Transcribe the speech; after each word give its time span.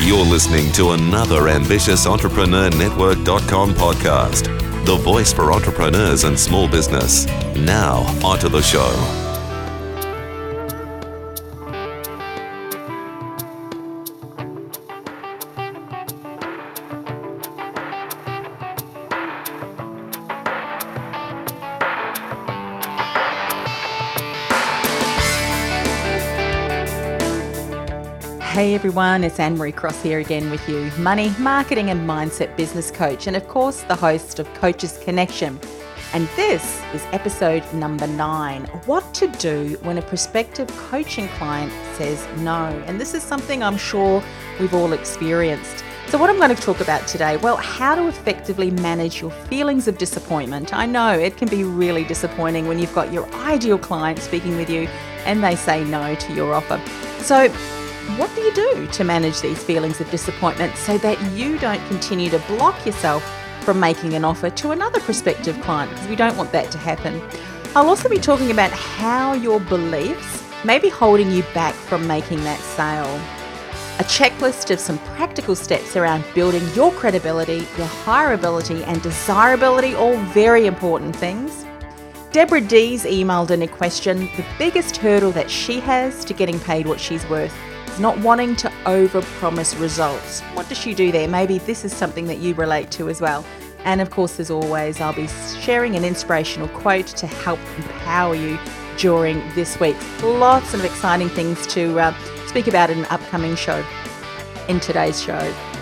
You're 0.00 0.24
listening 0.24 0.72
to 0.72 0.90
another 0.90 1.48
ambitious 1.48 2.04
Entrepreneur 2.06 2.68
Network.com 2.70 3.74
podcast, 3.74 4.44
the 4.84 4.96
voice 4.96 5.32
for 5.32 5.52
entrepreneurs 5.52 6.24
and 6.24 6.38
small 6.38 6.68
business. 6.68 7.26
Now, 7.56 8.00
onto 8.26 8.48
the 8.48 8.60
show. 8.60 9.23
Everyone, 28.84 29.24
it's 29.24 29.40
Anne 29.40 29.56
Marie 29.56 29.72
Cross 29.72 30.02
here 30.02 30.18
again 30.18 30.50
with 30.50 30.68
you, 30.68 30.90
money, 30.98 31.34
marketing, 31.38 31.88
and 31.88 32.06
mindset 32.06 32.54
business 32.54 32.90
coach, 32.90 33.26
and 33.26 33.34
of 33.34 33.48
course, 33.48 33.80
the 33.84 33.94
host 33.94 34.38
of 34.38 34.54
Coaches 34.56 35.00
Connection. 35.02 35.58
And 36.12 36.28
this 36.36 36.82
is 36.92 37.02
episode 37.10 37.62
number 37.72 38.06
nine 38.06 38.64
What 38.84 39.14
to 39.14 39.28
Do 39.28 39.78
When 39.84 39.96
a 39.96 40.02
Prospective 40.02 40.68
Coaching 40.76 41.28
Client 41.28 41.72
Says 41.94 42.28
No. 42.40 42.66
And 42.86 43.00
this 43.00 43.14
is 43.14 43.22
something 43.22 43.62
I'm 43.62 43.78
sure 43.78 44.22
we've 44.60 44.74
all 44.74 44.92
experienced. 44.92 45.82
So, 46.08 46.18
what 46.18 46.28
I'm 46.28 46.36
going 46.36 46.54
to 46.54 46.62
talk 46.62 46.82
about 46.82 47.08
today, 47.08 47.38
well, 47.38 47.56
how 47.56 47.94
to 47.94 48.06
effectively 48.06 48.70
manage 48.70 49.22
your 49.22 49.30
feelings 49.30 49.88
of 49.88 49.96
disappointment. 49.96 50.74
I 50.74 50.84
know 50.84 51.18
it 51.18 51.38
can 51.38 51.48
be 51.48 51.64
really 51.64 52.04
disappointing 52.04 52.68
when 52.68 52.78
you've 52.78 52.94
got 52.94 53.14
your 53.14 53.26
ideal 53.36 53.78
client 53.78 54.18
speaking 54.18 54.58
with 54.58 54.68
you 54.68 54.88
and 55.24 55.42
they 55.42 55.56
say 55.56 55.82
no 55.84 56.14
to 56.14 56.34
your 56.34 56.52
offer. 56.52 56.78
So, 57.22 57.50
what 58.16 58.32
do 58.34 58.42
you 58.42 58.54
do 58.54 58.86
to 58.86 59.02
manage 59.02 59.40
these 59.40 59.62
feelings 59.62 60.00
of 60.00 60.10
disappointment 60.10 60.76
so 60.76 60.96
that 60.98 61.20
you 61.32 61.58
don't 61.58 61.84
continue 61.88 62.30
to 62.30 62.38
block 62.40 62.86
yourself 62.86 63.24
from 63.62 63.80
making 63.80 64.14
an 64.14 64.24
offer 64.24 64.50
to 64.50 64.70
another 64.70 65.00
prospective 65.00 65.60
client? 65.62 65.90
Because 65.90 66.06
we 66.08 66.14
don't 66.14 66.36
want 66.36 66.52
that 66.52 66.70
to 66.70 66.78
happen. 66.78 67.20
I'll 67.74 67.88
also 67.88 68.08
be 68.08 68.18
talking 68.18 68.50
about 68.50 68.70
how 68.70 69.32
your 69.32 69.58
beliefs 69.58 70.44
may 70.64 70.78
be 70.78 70.88
holding 70.88 71.30
you 71.30 71.42
back 71.54 71.74
from 71.74 72.06
making 72.06 72.44
that 72.44 72.60
sale. 72.60 73.20
A 73.98 74.04
checklist 74.04 74.70
of 74.70 74.78
some 74.78 74.98
practical 75.16 75.56
steps 75.56 75.96
around 75.96 76.24
building 76.34 76.62
your 76.74 76.92
credibility, 76.92 77.66
your 77.76 77.88
hireability, 78.04 78.86
and 78.86 79.02
desirability, 79.02 79.94
all 79.94 80.16
very 80.26 80.66
important 80.66 81.16
things. 81.16 81.64
Deborah 82.32 82.60
Dees 82.60 83.04
emailed 83.04 83.50
in 83.50 83.62
a 83.62 83.68
question 83.68 84.30
the 84.36 84.44
biggest 84.58 84.96
hurdle 84.96 85.32
that 85.32 85.50
she 85.50 85.80
has 85.80 86.24
to 86.26 86.34
getting 86.34 86.60
paid 86.60 86.86
what 86.86 87.00
she's 87.00 87.28
worth 87.28 87.54
not 87.98 88.18
wanting 88.18 88.56
to 88.56 88.68
overpromise 88.84 89.78
results. 89.80 90.40
What 90.54 90.68
does 90.68 90.78
she 90.78 90.94
do 90.94 91.12
there? 91.12 91.28
Maybe 91.28 91.58
this 91.58 91.84
is 91.84 91.92
something 91.94 92.26
that 92.26 92.38
you 92.38 92.54
relate 92.54 92.90
to 92.92 93.08
as 93.08 93.20
well. 93.20 93.44
And 93.84 94.00
of 94.00 94.10
course, 94.10 94.40
as 94.40 94.50
always, 94.50 95.00
I'll 95.00 95.12
be 95.12 95.28
sharing 95.60 95.94
an 95.94 96.04
inspirational 96.04 96.68
quote 96.68 97.06
to 97.08 97.26
help 97.26 97.60
empower 97.76 98.34
you 98.34 98.58
during 98.96 99.38
this 99.54 99.78
week. 99.78 99.96
Lots 100.22 100.74
of 100.74 100.84
exciting 100.84 101.28
things 101.28 101.66
to 101.68 101.98
uh, 102.00 102.14
speak 102.46 102.66
about 102.66 102.90
in 102.90 103.00
an 103.00 103.06
upcoming 103.06 103.56
show, 103.56 103.84
in 104.68 104.80
today's 104.80 105.22
show. 105.22 105.73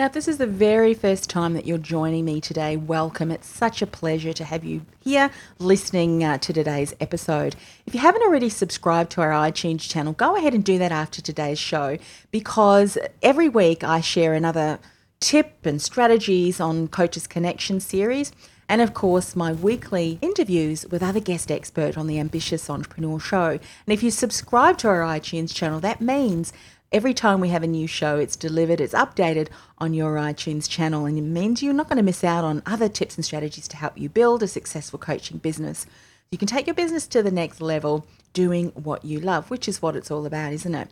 Now, 0.00 0.06
if 0.06 0.12
this 0.12 0.28
is 0.28 0.38
the 0.38 0.46
very 0.46 0.94
first 0.94 1.28
time 1.28 1.52
that 1.52 1.66
you're 1.66 1.76
joining 1.76 2.24
me 2.24 2.40
today, 2.40 2.74
welcome. 2.74 3.30
It's 3.30 3.46
such 3.46 3.82
a 3.82 3.86
pleasure 3.86 4.32
to 4.32 4.44
have 4.46 4.64
you 4.64 4.86
here 5.00 5.30
listening 5.58 6.24
uh, 6.24 6.38
to 6.38 6.54
today's 6.54 6.94
episode. 7.00 7.54
If 7.84 7.92
you 7.92 8.00
haven't 8.00 8.22
already 8.22 8.48
subscribed 8.48 9.10
to 9.10 9.20
our 9.20 9.30
iTunes 9.30 9.86
channel, 9.86 10.14
go 10.14 10.36
ahead 10.36 10.54
and 10.54 10.64
do 10.64 10.78
that 10.78 10.90
after 10.90 11.20
today's 11.20 11.58
show 11.58 11.98
because 12.30 12.96
every 13.20 13.50
week 13.50 13.84
I 13.84 14.00
share 14.00 14.32
another 14.32 14.78
tip 15.20 15.66
and 15.66 15.82
strategies 15.82 16.60
on 16.60 16.88
Coaches 16.88 17.26
Connection 17.26 17.78
series. 17.78 18.32
And 18.70 18.80
of 18.80 18.94
course, 18.94 19.36
my 19.36 19.52
weekly 19.52 20.18
interviews 20.22 20.86
with 20.90 21.02
other 21.02 21.20
guest 21.20 21.50
experts 21.50 21.98
on 21.98 22.06
the 22.06 22.18
Ambitious 22.18 22.70
Entrepreneur 22.70 23.20
Show. 23.20 23.50
And 23.50 23.60
if 23.88 24.02
you 24.02 24.10
subscribe 24.10 24.78
to 24.78 24.88
our 24.88 25.00
iTunes 25.00 25.54
channel, 25.54 25.80
that 25.80 26.00
means 26.00 26.54
Every 26.92 27.14
time 27.14 27.38
we 27.38 27.50
have 27.50 27.62
a 27.62 27.68
new 27.68 27.86
show, 27.86 28.18
it's 28.18 28.34
delivered, 28.34 28.80
it's 28.80 28.94
updated 28.94 29.46
on 29.78 29.94
your 29.94 30.16
iTunes 30.16 30.68
channel, 30.68 31.06
and 31.06 31.16
it 31.16 31.20
means 31.20 31.62
you're 31.62 31.72
not 31.72 31.88
going 31.88 31.98
to 31.98 32.02
miss 32.02 32.24
out 32.24 32.42
on 32.42 32.64
other 32.66 32.88
tips 32.88 33.14
and 33.14 33.24
strategies 33.24 33.68
to 33.68 33.76
help 33.76 33.96
you 33.96 34.08
build 34.08 34.42
a 34.42 34.48
successful 34.48 34.98
coaching 34.98 35.38
business. 35.38 35.86
You 36.32 36.38
can 36.38 36.48
take 36.48 36.66
your 36.66 36.74
business 36.74 37.06
to 37.06 37.22
the 37.22 37.30
next 37.30 37.60
level 37.60 38.08
doing 38.32 38.70
what 38.70 39.04
you 39.04 39.20
love, 39.20 39.50
which 39.50 39.68
is 39.68 39.80
what 39.80 39.94
it's 39.94 40.10
all 40.10 40.26
about, 40.26 40.52
isn't 40.52 40.74
it? 40.74 40.88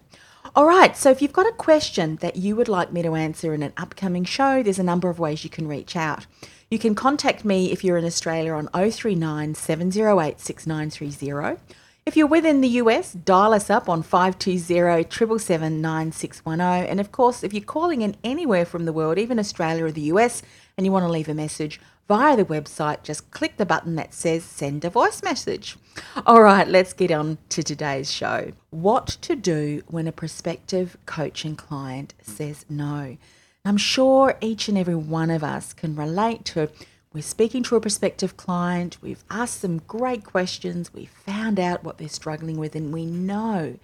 All 0.55 0.67
right, 0.67 0.97
so 0.97 1.11
if 1.11 1.21
you've 1.21 1.33
got 1.33 1.49
a 1.49 1.53
question 1.53 2.15
that 2.21 2.37
you 2.37 2.55
would 2.55 2.69
like 2.69 2.93
me 2.93 3.03
to 3.03 3.17
answer 3.17 3.53
in 3.53 3.65
an 3.65 3.73
upcoming 3.77 4.25
show, 4.25 4.63
there's 4.63 4.79
a 4.79 4.85
number 4.85 5.11
of 5.11 5.19
ways 5.19 5.43
you 5.43 5.51
can 5.51 5.67
reach 5.67 5.97
out. 5.97 6.27
You 6.71 6.79
can 6.79 6.95
contact 6.95 7.45
me 7.45 7.73
if 7.73 7.83
you're 7.83 7.99
in 7.99 8.05
Australia 8.05 8.53
on 8.53 8.69
039 8.69 9.57
708 9.57 10.39
6930 10.39 11.61
if 12.09 12.17
you're 12.17 12.27
within 12.27 12.63
the 12.63 12.81
US, 12.81 13.13
dial 13.13 13.53
us 13.53 13.69
up 13.69 13.87
on 13.87 14.03
520-777-9610. 14.03 16.89
And 16.89 17.01
of 17.01 17.13
course, 17.13 17.45
if 17.45 17.53
you're 17.53 17.63
calling 17.63 18.01
in 18.01 18.17
anywhere 18.25 18.65
from 18.65 18.87
the 18.87 18.95
world, 18.95 19.19
even 19.19 19.39
Australia 19.39 19.85
or 19.85 19.93
the 19.93 20.09
US, 20.13 20.41
and 20.79 20.87
you 20.87 20.93
want 20.93 21.05
to 21.05 21.13
leave 21.13 21.29
a 21.29 21.35
message 21.35 21.79
via 22.09 22.35
the 22.35 22.47
website, 22.47 23.03
just 23.03 23.31
click 23.31 23.59
the 23.59 23.67
button 23.67 23.97
that 23.97 24.15
says 24.15 24.43
send 24.43 24.87
a 24.87 24.91
voice 24.91 25.23
message. 25.23 25.77
All 26.25 26.41
right, 26.41 26.67
let's 26.67 26.95
get 26.95 27.11
on 27.11 27.37
to 27.51 27.63
today's 27.63 28.11
show. 28.11 28.53
What 28.71 29.09
to 29.21 29.37
do 29.37 29.83
when 29.89 30.09
a 30.09 30.13
prospective 30.13 30.97
coaching 31.05 31.57
client 31.57 32.15
says 32.23 32.65
no. 32.71 33.19
I'm 33.67 33.77
sure 33.77 34.39
each 34.41 34.71
and 34.71 34.79
every 34.79 34.95
one 34.95 35.29
of 35.29 35.45
us 35.45 35.75
can 35.75 35.95
relate 35.95 36.47
to 36.47 36.71
we're 37.19 37.23
speaking 37.23 37.65
to 37.65 37.75
a 37.75 37.81
prospective 37.81 38.37
client, 38.37 38.97
we've 39.03 39.25
asked 39.29 39.61
them 39.61 39.83
great 39.89 40.23
questions, 40.23 40.95
we 40.95 41.07
found 41.07 41.59
out 41.59 41.83
what 41.83 41.99
they're 41.99 42.09
struggling 42.09 42.59
with, 42.59 42.77
and 42.77 42.93
we 42.93 43.05
know 43.07 43.77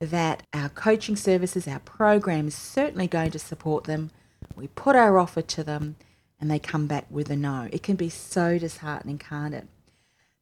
that 0.00 0.42
our 0.52 0.68
coaching 0.70 1.14
services, 1.14 1.68
our 1.68 1.78
program 1.78 2.48
is 2.48 2.56
certainly 2.56 3.06
going 3.06 3.30
to 3.30 3.38
support 3.38 3.84
them. 3.84 4.10
We 4.56 4.66
put 4.66 4.96
our 4.96 5.20
offer 5.20 5.40
to 5.40 5.62
them 5.62 5.94
and 6.40 6.50
they 6.50 6.58
come 6.58 6.88
back 6.88 7.06
with 7.08 7.30
a 7.30 7.36
no. 7.36 7.68
It 7.70 7.84
can 7.84 7.94
be 7.94 8.08
so 8.08 8.58
disheartening, 8.58 9.18
can't 9.18 9.54
it? 9.54 9.68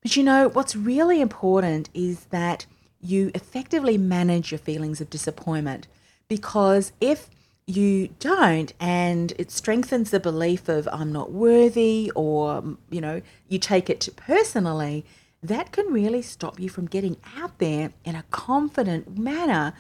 But 0.01 0.17
you 0.17 0.23
know, 0.23 0.49
what's 0.49 0.75
really 0.75 1.21
important 1.21 1.91
is 1.93 2.25
that 2.31 2.65
you 2.99 3.31
effectively 3.35 3.99
manage 3.99 4.53
your 4.53 4.59
feelings 4.59 5.03
of 5.03 5.11
disappointment 5.11 5.87
because 6.29 6.93
if 6.99 7.29
you 7.69 8.09
don't 8.19 8.73
and 8.81 9.35
it 9.39 9.51
strengthens 9.51 10.11
the 10.11 10.19
belief 10.19 10.69
of 10.71 10.89
i'm 10.91 11.13
not 11.13 11.31
worthy 11.31 12.11
or 12.15 12.65
you 12.89 13.01
know 13.01 13.21
you 13.49 13.59
take 13.59 13.91
it 13.91 14.09
personally 14.17 15.05
that 15.43 15.71
can 15.71 15.87
really 15.93 16.23
stop 16.23 16.59
you 16.59 16.69
from 16.69 16.87
getting 16.87 17.17
out 17.37 17.59
there 17.59 17.93
in 18.05 18.15
a 18.17 18.25
confident 18.31 19.19
manner 19.19 19.75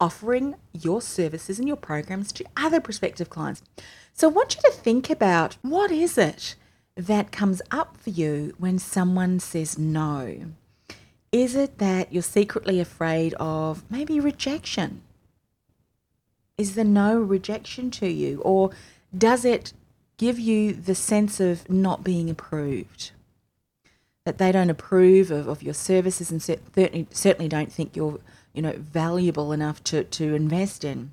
offering 0.00 0.54
your 0.72 1.00
services 1.00 1.58
and 1.58 1.68
your 1.68 1.76
programs 1.76 2.32
to 2.32 2.44
other 2.56 2.80
prospective 2.80 3.30
clients. 3.30 3.62
So 4.12 4.28
i 4.28 4.32
want 4.32 4.56
you 4.56 4.62
to 4.62 4.76
think 4.76 5.10
about 5.10 5.56
what 5.62 5.90
is 5.90 6.18
it 6.18 6.54
that 6.96 7.32
comes 7.32 7.60
up 7.70 7.96
for 7.98 8.10
you 8.10 8.54
when 8.58 8.78
someone 8.78 9.38
says 9.40 9.78
no? 9.78 10.52
Is 11.32 11.54
it 11.54 11.78
that 11.78 12.12
you're 12.12 12.22
secretly 12.22 12.80
afraid 12.80 13.34
of 13.34 13.84
maybe 13.90 14.20
rejection 14.20 15.02
is 16.58 16.74
the 16.74 16.84
no 16.84 17.18
rejection 17.18 17.90
to 17.92 18.08
you? 18.08 18.40
Or 18.42 18.70
does 19.16 19.44
it 19.44 19.72
give 20.16 20.38
you 20.38 20.72
the 20.72 20.94
sense 20.94 21.40
of 21.40 21.68
not 21.68 22.04
being 22.04 22.30
approved? 22.30 23.12
That 24.24 24.38
they 24.38 24.52
don't 24.52 24.70
approve 24.70 25.30
of, 25.30 25.48
of 25.48 25.62
your 25.62 25.74
services 25.74 26.30
and 26.30 26.42
certainly, 26.42 27.06
certainly 27.12 27.48
don't 27.48 27.72
think 27.72 27.94
you're 27.94 28.18
you 28.56 28.62
know, 28.62 28.72
valuable 28.78 29.52
enough 29.52 29.84
to, 29.84 30.02
to 30.02 30.34
invest 30.34 30.82
in. 30.82 31.12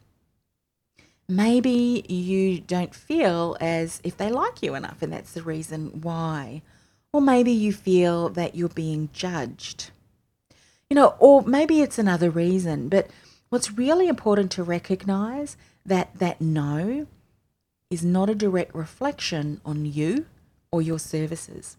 Maybe 1.27 2.05
you 2.07 2.61
don't 2.61 2.95
feel 2.95 3.57
as 3.59 3.99
if 4.03 4.15
they 4.15 4.31
like 4.31 4.63
you 4.63 4.75
enough, 4.75 5.01
and 5.01 5.11
that's 5.11 5.33
the 5.33 5.43
reason 5.43 6.01
why. 6.01 6.61
Or 7.11 7.21
maybe 7.21 7.51
you 7.51 7.73
feel 7.73 8.29
that 8.29 8.55
you're 8.55 8.69
being 8.69 9.09
judged. 9.11 9.91
You 10.89 10.95
know, 10.95 11.15
or 11.19 11.41
maybe 11.43 11.81
it's 11.81 11.99
another 11.99 12.29
reason, 12.29 12.87
but 12.87 13.09
What's 13.53 13.69
really 13.69 14.07
important 14.07 14.49
to 14.53 14.63
recognize 14.63 15.57
that 15.85 16.17
that 16.17 16.41
no 16.41 17.05
is 17.91 18.03
not 18.03 18.27
a 18.27 18.33
direct 18.33 18.73
reflection 18.73 19.61
on 19.63 19.85
you 19.85 20.25
or 20.71 20.81
your 20.81 20.97
services. 20.97 21.77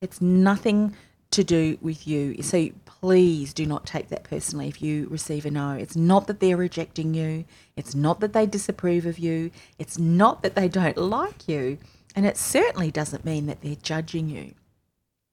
It's 0.00 0.20
nothing 0.20 0.96
to 1.30 1.44
do 1.44 1.78
with 1.80 2.08
you. 2.08 2.42
So 2.42 2.70
please 2.84 3.54
do 3.54 3.64
not 3.64 3.86
take 3.86 4.08
that 4.08 4.24
personally 4.24 4.66
if 4.66 4.82
you 4.82 5.06
receive 5.08 5.46
a 5.46 5.52
no. 5.52 5.74
It's 5.74 5.94
not 5.94 6.26
that 6.26 6.40
they're 6.40 6.56
rejecting 6.56 7.14
you. 7.14 7.44
It's 7.76 7.94
not 7.94 8.18
that 8.18 8.32
they 8.32 8.44
disapprove 8.44 9.06
of 9.06 9.16
you. 9.16 9.52
It's 9.78 9.96
not 9.96 10.42
that 10.42 10.56
they 10.56 10.66
don't 10.66 10.98
like 10.98 11.46
you. 11.46 11.78
And 12.16 12.26
it 12.26 12.36
certainly 12.36 12.90
doesn't 12.90 13.24
mean 13.24 13.46
that 13.46 13.60
they're 13.60 13.76
judging 13.76 14.28
you. 14.28 14.54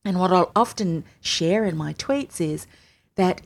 And 0.06 0.20
what 0.20 0.32
I'll 0.32 0.52
often 0.56 1.06
share 1.22 1.66
in 1.66 1.76
my 1.76 1.96
tweets 1.96 2.40
is 2.40 2.68
that 3.16 3.42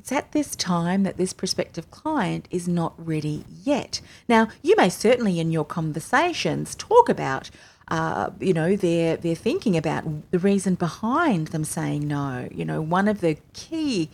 it's 0.00 0.12
at 0.12 0.32
this 0.32 0.56
time 0.56 1.02
that 1.02 1.18
this 1.18 1.34
prospective 1.34 1.90
client 1.90 2.48
is 2.50 2.66
not 2.66 2.94
ready 2.96 3.44
yet. 3.62 4.00
Now, 4.30 4.48
you 4.62 4.74
may 4.78 4.88
certainly 4.88 5.38
in 5.38 5.50
your 5.50 5.66
conversations 5.66 6.74
talk 6.74 7.10
about, 7.10 7.50
uh, 7.88 8.30
you 8.40 8.54
know, 8.54 8.76
they're, 8.76 9.18
they're 9.18 9.34
thinking 9.34 9.76
about 9.76 10.04
the 10.30 10.38
reason 10.38 10.74
behind 10.74 11.48
them 11.48 11.64
saying 11.64 12.08
no. 12.08 12.48
You 12.50 12.64
know, 12.64 12.80
one 12.80 13.08
of 13.08 13.20
the 13.20 13.36
key 13.52 14.08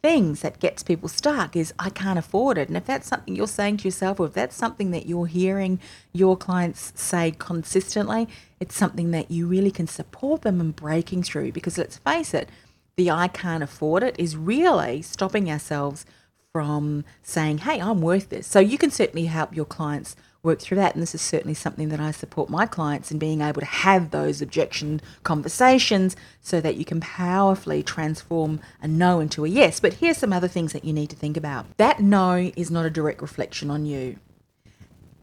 things 0.00 0.42
that 0.42 0.60
gets 0.60 0.84
people 0.84 1.08
stuck 1.08 1.56
is 1.56 1.74
I 1.76 1.90
can't 1.90 2.20
afford 2.20 2.56
it. 2.56 2.68
And 2.68 2.76
if 2.76 2.86
that's 2.86 3.08
something 3.08 3.34
you're 3.34 3.48
saying 3.48 3.78
to 3.78 3.84
yourself, 3.84 4.20
or 4.20 4.26
if 4.26 4.34
that's 4.34 4.54
something 4.54 4.92
that 4.92 5.06
you're 5.06 5.26
hearing 5.26 5.80
your 6.12 6.36
clients 6.36 6.92
say 6.94 7.34
consistently, 7.36 8.28
it's 8.60 8.76
something 8.76 9.10
that 9.10 9.32
you 9.32 9.48
really 9.48 9.72
can 9.72 9.88
support 9.88 10.42
them 10.42 10.60
in 10.60 10.70
breaking 10.70 11.24
through. 11.24 11.50
Because 11.50 11.78
let's 11.78 11.98
face 11.98 12.32
it, 12.32 12.48
the 12.96 13.10
I 13.10 13.28
can't 13.28 13.62
afford 13.62 14.02
it 14.02 14.16
is 14.18 14.36
really 14.36 15.02
stopping 15.02 15.50
ourselves 15.50 16.04
from 16.52 17.04
saying, 17.22 17.58
hey, 17.58 17.80
I'm 17.80 18.02
worth 18.02 18.28
this. 18.28 18.46
So 18.46 18.60
you 18.60 18.76
can 18.76 18.90
certainly 18.90 19.26
help 19.26 19.56
your 19.56 19.64
clients 19.64 20.14
work 20.42 20.60
through 20.60 20.76
that. 20.76 20.94
And 20.94 21.02
this 21.02 21.14
is 21.14 21.22
certainly 21.22 21.54
something 21.54 21.88
that 21.88 22.00
I 22.00 22.10
support 22.10 22.50
my 22.50 22.66
clients 22.66 23.10
in 23.10 23.18
being 23.18 23.40
able 23.40 23.60
to 23.60 23.66
have 23.66 24.10
those 24.10 24.42
objection 24.42 25.00
conversations 25.22 26.16
so 26.40 26.60
that 26.60 26.76
you 26.76 26.84
can 26.84 27.00
powerfully 27.00 27.82
transform 27.82 28.60
a 28.82 28.88
no 28.88 29.20
into 29.20 29.44
a 29.44 29.48
yes. 29.48 29.80
But 29.80 29.94
here's 29.94 30.18
some 30.18 30.32
other 30.32 30.48
things 30.48 30.72
that 30.72 30.84
you 30.84 30.92
need 30.92 31.10
to 31.10 31.16
think 31.16 31.36
about 31.36 31.66
that 31.78 32.00
no 32.00 32.50
is 32.56 32.70
not 32.70 32.84
a 32.84 32.90
direct 32.90 33.22
reflection 33.22 33.70
on 33.70 33.86
you. 33.86 34.18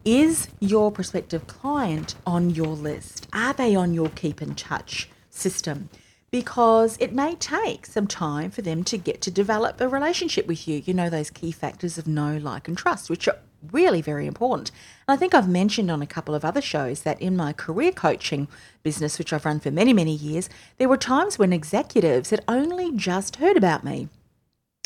Is 0.04 0.48
your 0.60 0.90
prospective 0.90 1.46
client 1.46 2.14
on 2.26 2.50
your 2.50 2.74
list? 2.74 3.28
Are 3.34 3.52
they 3.52 3.76
on 3.76 3.92
your 3.92 4.08
keep 4.08 4.40
in 4.40 4.54
touch 4.54 5.10
system? 5.28 5.90
Because 6.30 6.96
it 7.00 7.12
may 7.12 7.34
take 7.34 7.86
some 7.86 8.06
time 8.06 8.50
for 8.50 8.62
them 8.62 8.84
to 8.84 8.96
get 8.96 9.20
to 9.22 9.30
develop 9.30 9.80
a 9.80 9.88
relationship 9.88 10.46
with 10.46 10.68
you. 10.68 10.82
You 10.84 10.94
know, 10.94 11.10
those 11.10 11.30
key 11.30 11.50
factors 11.50 11.98
of 11.98 12.06
know, 12.06 12.36
like, 12.36 12.68
and 12.68 12.78
trust, 12.78 13.10
which 13.10 13.26
are 13.26 13.38
really 13.72 14.00
very 14.00 14.26
important. 14.26 14.70
And 15.06 15.14
I 15.14 15.18
think 15.18 15.34
I've 15.34 15.48
mentioned 15.48 15.90
on 15.90 16.02
a 16.02 16.06
couple 16.06 16.34
of 16.34 16.44
other 16.44 16.60
shows 16.60 17.02
that 17.02 17.20
in 17.20 17.36
my 17.36 17.52
career 17.52 17.92
coaching 17.92 18.48
business, 18.82 19.18
which 19.18 19.32
I've 19.32 19.44
run 19.44 19.60
for 19.60 19.70
many, 19.70 19.92
many 19.92 20.14
years, 20.14 20.48
there 20.78 20.88
were 20.88 20.96
times 20.96 21.38
when 21.38 21.52
executives 21.52 22.30
had 22.30 22.44
only 22.48 22.92
just 22.94 23.36
heard 23.36 23.56
about 23.56 23.84
me. 23.84 24.08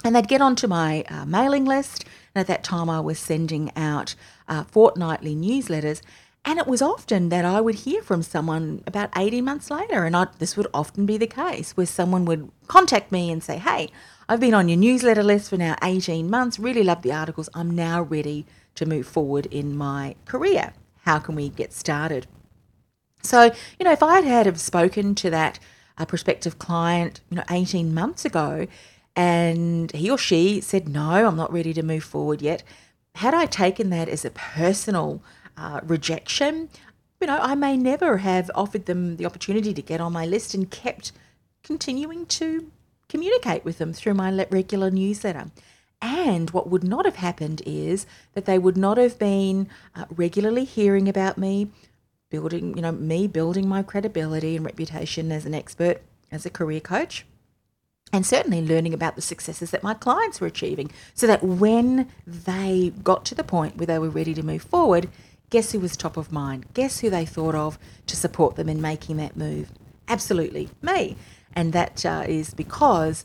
And 0.02 0.14
they'd 0.14 0.28
get 0.28 0.42
onto 0.42 0.66
my 0.66 1.04
uh, 1.08 1.24
mailing 1.24 1.64
list. 1.64 2.04
And 2.34 2.40
at 2.40 2.46
that 2.48 2.64
time, 2.64 2.90
I 2.90 3.00
was 3.00 3.18
sending 3.18 3.70
out 3.74 4.14
uh, 4.48 4.64
fortnightly 4.64 5.34
newsletters. 5.34 6.02
And 6.46 6.58
it 6.58 6.66
was 6.66 6.82
often 6.82 7.30
that 7.30 7.44
I 7.44 7.60
would 7.60 7.76
hear 7.76 8.02
from 8.02 8.22
someone 8.22 8.82
about 8.86 9.10
18 9.16 9.44
months 9.44 9.70
later. 9.70 10.04
And 10.04 10.14
I, 10.14 10.26
this 10.38 10.56
would 10.56 10.66
often 10.74 11.06
be 11.06 11.16
the 11.16 11.26
case 11.26 11.72
where 11.72 11.86
someone 11.86 12.26
would 12.26 12.50
contact 12.68 13.10
me 13.10 13.30
and 13.30 13.42
say, 13.42 13.56
Hey, 13.56 13.90
I've 14.28 14.40
been 14.40 14.54
on 14.54 14.68
your 14.68 14.78
newsletter 14.78 15.22
list 15.22 15.50
for 15.50 15.56
now 15.56 15.76
18 15.82 16.28
months, 16.28 16.58
really 16.58 16.82
love 16.82 17.02
the 17.02 17.12
articles. 17.12 17.48
I'm 17.54 17.70
now 17.70 18.02
ready 18.02 18.46
to 18.74 18.86
move 18.86 19.06
forward 19.06 19.46
in 19.46 19.76
my 19.76 20.16
career. 20.26 20.74
How 21.02 21.18
can 21.18 21.34
we 21.34 21.48
get 21.48 21.72
started? 21.72 22.26
So, 23.22 23.50
you 23.78 23.84
know, 23.84 23.92
if 23.92 24.02
I 24.02 24.20
had 24.20 24.46
have 24.46 24.60
spoken 24.60 25.14
to 25.16 25.30
that 25.30 25.58
uh, 25.96 26.04
prospective 26.04 26.58
client, 26.58 27.20
you 27.30 27.36
know, 27.36 27.44
18 27.50 27.94
months 27.94 28.24
ago, 28.24 28.66
and 29.16 29.92
he 29.92 30.10
or 30.10 30.18
she 30.18 30.60
said, 30.60 30.88
no, 30.88 31.26
I'm 31.26 31.36
not 31.36 31.52
ready 31.52 31.72
to 31.74 31.82
move 31.82 32.04
forward 32.04 32.42
yet, 32.42 32.62
had 33.16 33.32
I 33.32 33.46
taken 33.46 33.90
that 33.90 34.08
as 34.08 34.24
a 34.24 34.30
personal 34.30 35.22
uh, 35.56 35.80
rejection, 35.84 36.68
you 37.20 37.26
know, 37.26 37.38
I 37.40 37.54
may 37.54 37.76
never 37.76 38.18
have 38.18 38.50
offered 38.54 38.86
them 38.86 39.16
the 39.16 39.26
opportunity 39.26 39.72
to 39.72 39.82
get 39.82 40.00
on 40.00 40.12
my 40.12 40.26
list 40.26 40.54
and 40.54 40.70
kept 40.70 41.12
continuing 41.62 42.26
to 42.26 42.70
communicate 43.08 43.64
with 43.64 43.78
them 43.78 43.92
through 43.92 44.14
my 44.14 44.30
regular 44.50 44.90
newsletter. 44.90 45.50
And 46.02 46.50
what 46.50 46.68
would 46.68 46.84
not 46.84 47.06
have 47.06 47.16
happened 47.16 47.62
is 47.64 48.06
that 48.34 48.44
they 48.44 48.58
would 48.58 48.76
not 48.76 48.98
have 48.98 49.18
been 49.18 49.68
uh, 49.94 50.04
regularly 50.10 50.64
hearing 50.64 51.08
about 51.08 51.38
me, 51.38 51.70
building, 52.28 52.76
you 52.76 52.82
know, 52.82 52.92
me 52.92 53.26
building 53.26 53.66
my 53.66 53.82
credibility 53.82 54.56
and 54.56 54.64
reputation 54.64 55.32
as 55.32 55.46
an 55.46 55.54
expert, 55.54 56.02
as 56.30 56.44
a 56.44 56.50
career 56.50 56.80
coach, 56.80 57.24
and 58.12 58.26
certainly 58.26 58.60
learning 58.60 58.92
about 58.92 59.16
the 59.16 59.22
successes 59.22 59.70
that 59.70 59.82
my 59.82 59.94
clients 59.94 60.40
were 60.40 60.46
achieving. 60.46 60.90
So 61.14 61.26
that 61.26 61.42
when 61.42 62.10
they 62.26 62.92
got 63.02 63.24
to 63.26 63.34
the 63.34 63.44
point 63.44 63.76
where 63.76 63.86
they 63.86 63.98
were 63.98 64.10
ready 64.10 64.34
to 64.34 64.42
move 64.42 64.62
forward, 64.62 65.08
guess 65.54 65.70
who 65.70 65.78
was 65.78 65.96
top 65.96 66.16
of 66.16 66.32
mind? 66.32 66.66
Guess 66.74 66.98
who 66.98 67.08
they 67.08 67.24
thought 67.24 67.54
of 67.54 67.78
to 68.08 68.16
support 68.16 68.56
them 68.56 68.68
in 68.68 68.80
making 68.80 69.18
that 69.18 69.36
move? 69.36 69.70
Absolutely 70.08 70.68
me. 70.82 71.16
And 71.54 71.72
that 71.72 72.04
uh, 72.04 72.24
is 72.26 72.52
because 72.52 73.24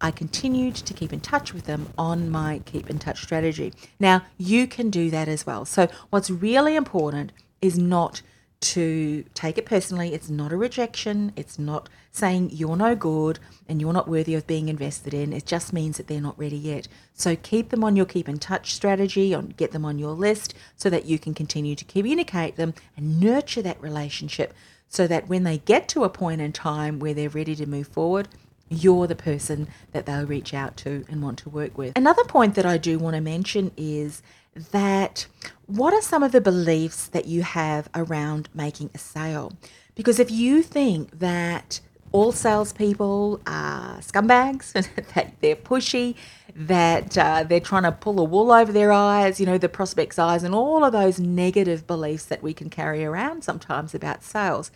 I 0.00 0.12
continued 0.12 0.76
to 0.76 0.94
keep 0.94 1.12
in 1.12 1.18
touch 1.18 1.52
with 1.52 1.64
them 1.64 1.92
on 1.98 2.30
my 2.30 2.60
keep 2.64 2.88
in 2.88 3.00
touch 3.00 3.20
strategy. 3.24 3.72
Now, 3.98 4.22
you 4.38 4.68
can 4.68 4.88
do 4.88 5.10
that 5.10 5.26
as 5.26 5.44
well. 5.44 5.64
So, 5.64 5.88
what's 6.10 6.30
really 6.30 6.76
important 6.76 7.32
is 7.60 7.76
not 7.76 8.22
to 8.62 9.24
take 9.34 9.58
it 9.58 9.66
personally. 9.66 10.14
It's 10.14 10.30
not 10.30 10.52
a 10.52 10.56
rejection. 10.56 11.32
It's 11.36 11.58
not 11.58 11.88
saying 12.10 12.50
you're 12.52 12.76
no 12.76 12.94
good 12.94 13.38
and 13.68 13.80
you're 13.80 13.92
not 13.92 14.08
worthy 14.08 14.34
of 14.34 14.46
being 14.46 14.68
invested 14.68 15.12
in. 15.12 15.32
It 15.32 15.46
just 15.46 15.72
means 15.72 15.96
that 15.96 16.06
they're 16.06 16.20
not 16.20 16.38
ready 16.38 16.56
yet. 16.56 16.88
So 17.14 17.36
keep 17.36 17.70
them 17.70 17.84
on 17.84 17.96
your 17.96 18.06
keep 18.06 18.28
in 18.28 18.38
touch 18.38 18.74
strategy, 18.74 19.34
on 19.34 19.54
get 19.56 19.72
them 19.72 19.84
on 19.84 19.98
your 19.98 20.12
list 20.12 20.54
so 20.76 20.88
that 20.90 21.06
you 21.06 21.18
can 21.18 21.34
continue 21.34 21.74
to 21.74 21.84
communicate 21.84 22.56
them 22.56 22.74
and 22.96 23.20
nurture 23.20 23.62
that 23.62 23.80
relationship 23.82 24.54
so 24.88 25.06
that 25.06 25.28
when 25.28 25.44
they 25.44 25.58
get 25.58 25.88
to 25.88 26.04
a 26.04 26.10
point 26.10 26.40
in 26.40 26.52
time 26.52 26.98
where 26.98 27.14
they're 27.14 27.28
ready 27.30 27.56
to 27.56 27.66
move 27.66 27.88
forward, 27.88 28.28
you're 28.68 29.06
the 29.06 29.14
person 29.14 29.68
that 29.92 30.06
they'll 30.06 30.26
reach 30.26 30.54
out 30.54 30.76
to 30.78 31.04
and 31.08 31.22
want 31.22 31.38
to 31.38 31.50
work 31.50 31.76
with. 31.76 31.96
Another 31.96 32.24
point 32.24 32.54
that 32.54 32.66
I 32.66 32.78
do 32.78 32.98
want 32.98 33.16
to 33.16 33.20
mention 33.20 33.72
is 33.76 34.22
that 34.54 35.26
what 35.66 35.94
are 35.94 36.02
some 36.02 36.22
of 36.22 36.32
the 36.32 36.40
beliefs 36.40 37.06
that 37.08 37.26
you 37.26 37.42
have 37.42 37.88
around 37.94 38.48
making 38.54 38.90
a 38.94 38.98
sale? 38.98 39.52
Because 39.94 40.18
if 40.18 40.30
you 40.30 40.62
think 40.62 41.18
that 41.18 41.80
all 42.12 42.32
salespeople 42.32 43.40
are 43.46 43.98
scumbags, 43.98 44.72
that 45.14 45.34
they're 45.40 45.56
pushy, 45.56 46.14
that 46.54 47.16
uh, 47.16 47.42
they're 47.44 47.60
trying 47.60 47.84
to 47.84 47.92
pull 47.92 48.20
a 48.20 48.24
wool 48.24 48.52
over 48.52 48.70
their 48.70 48.92
eyes, 48.92 49.40
you 49.40 49.46
know, 49.46 49.58
the 49.58 49.68
prospect's 49.68 50.18
eyes, 50.18 50.42
and 50.42 50.54
all 50.54 50.84
of 50.84 50.92
those 50.92 51.18
negative 51.18 51.86
beliefs 51.86 52.26
that 52.26 52.42
we 52.42 52.52
can 52.52 52.68
carry 52.68 53.04
around 53.04 53.42
sometimes 53.42 53.94
about 53.94 54.22
sales. 54.22 54.70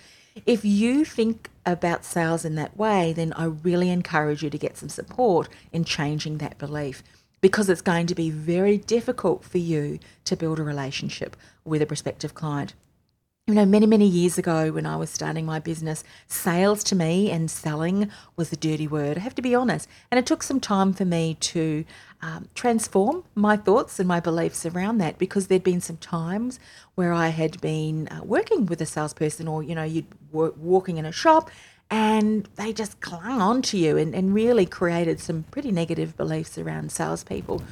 If 0.44 0.64
you 0.64 1.04
think 1.04 1.50
about 1.64 2.04
sales 2.04 2.44
in 2.44 2.54
that 2.56 2.76
way, 2.76 3.12
then 3.12 3.32
I 3.34 3.44
really 3.44 3.90
encourage 3.90 4.42
you 4.42 4.50
to 4.50 4.58
get 4.58 4.76
some 4.76 4.88
support 4.88 5.48
in 5.72 5.84
changing 5.84 6.38
that 6.38 6.58
belief 6.58 7.02
because 7.40 7.68
it's 7.68 7.82
going 7.82 8.06
to 8.06 8.14
be 8.14 8.30
very 8.30 8.78
difficult 8.78 9.44
for 9.44 9.58
you 9.58 9.98
to 10.24 10.36
build 10.36 10.58
a 10.58 10.62
relationship 10.62 11.36
with 11.64 11.82
a 11.82 11.86
prospective 11.86 12.34
client. 12.34 12.74
You 13.48 13.54
know, 13.54 13.64
many, 13.64 13.86
many 13.86 14.08
years 14.08 14.38
ago 14.38 14.72
when 14.72 14.86
I 14.86 14.96
was 14.96 15.08
starting 15.08 15.46
my 15.46 15.60
business, 15.60 16.02
sales 16.26 16.82
to 16.82 16.96
me 16.96 17.30
and 17.30 17.48
selling 17.48 18.10
was 18.34 18.52
a 18.52 18.56
dirty 18.56 18.88
word. 18.88 19.18
I 19.18 19.20
have 19.20 19.36
to 19.36 19.42
be 19.42 19.54
honest. 19.54 19.88
And 20.10 20.18
it 20.18 20.26
took 20.26 20.42
some 20.42 20.58
time 20.58 20.92
for 20.92 21.04
me 21.04 21.34
to 21.34 21.84
um, 22.20 22.48
transform 22.56 23.22
my 23.36 23.56
thoughts 23.56 24.00
and 24.00 24.08
my 24.08 24.18
beliefs 24.18 24.66
around 24.66 24.98
that 24.98 25.16
because 25.16 25.46
there'd 25.46 25.62
been 25.62 25.80
some 25.80 25.98
times 25.98 26.58
where 26.96 27.12
I 27.12 27.28
had 27.28 27.60
been 27.60 28.08
uh, 28.08 28.24
working 28.24 28.66
with 28.66 28.80
a 28.80 28.86
salesperson 28.86 29.46
or, 29.46 29.62
you 29.62 29.76
know, 29.76 29.84
you'd 29.84 30.06
work, 30.32 30.54
walking 30.56 30.96
in 30.96 31.06
a 31.06 31.12
shop 31.12 31.48
and 31.90 32.48
they 32.56 32.72
just 32.72 33.00
clung 33.00 33.40
on 33.40 33.62
to 33.62 33.78
you 33.78 33.96
and, 33.96 34.14
and 34.14 34.34
really 34.34 34.66
created 34.66 35.20
some 35.20 35.44
pretty 35.50 35.70
negative 35.70 36.16
beliefs 36.16 36.58
around 36.58 36.90
salespeople. 36.90 37.62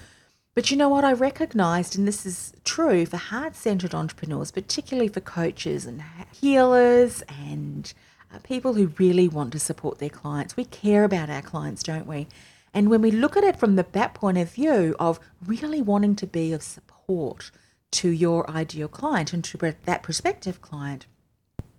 But 0.54 0.70
you 0.70 0.76
know 0.76 0.88
what? 0.88 1.04
I 1.04 1.12
recognized, 1.12 1.98
and 1.98 2.06
this 2.06 2.24
is 2.24 2.52
true 2.62 3.06
for 3.06 3.16
heart 3.16 3.56
centered 3.56 3.92
entrepreneurs, 3.92 4.52
particularly 4.52 5.08
for 5.08 5.20
coaches 5.20 5.84
and 5.84 6.02
healers 6.32 7.22
and 7.22 7.92
uh, 8.32 8.38
people 8.44 8.74
who 8.74 8.92
really 8.98 9.26
want 9.26 9.52
to 9.52 9.58
support 9.58 9.98
their 9.98 10.08
clients. 10.08 10.56
We 10.56 10.64
care 10.64 11.02
about 11.02 11.28
our 11.28 11.42
clients, 11.42 11.82
don't 11.82 12.06
we? 12.06 12.28
And 12.72 12.88
when 12.88 13.02
we 13.02 13.10
look 13.10 13.36
at 13.36 13.42
it 13.42 13.58
from 13.58 13.74
the, 13.74 13.86
that 13.92 14.14
point 14.14 14.38
of 14.38 14.52
view 14.52 14.94
of 15.00 15.18
really 15.44 15.82
wanting 15.82 16.14
to 16.16 16.26
be 16.26 16.52
of 16.52 16.62
support 16.62 17.50
to 17.92 18.08
your 18.08 18.48
ideal 18.48 18.88
client 18.88 19.32
and 19.32 19.42
to 19.44 19.74
that 19.84 20.02
prospective 20.04 20.60
client, 20.60 21.06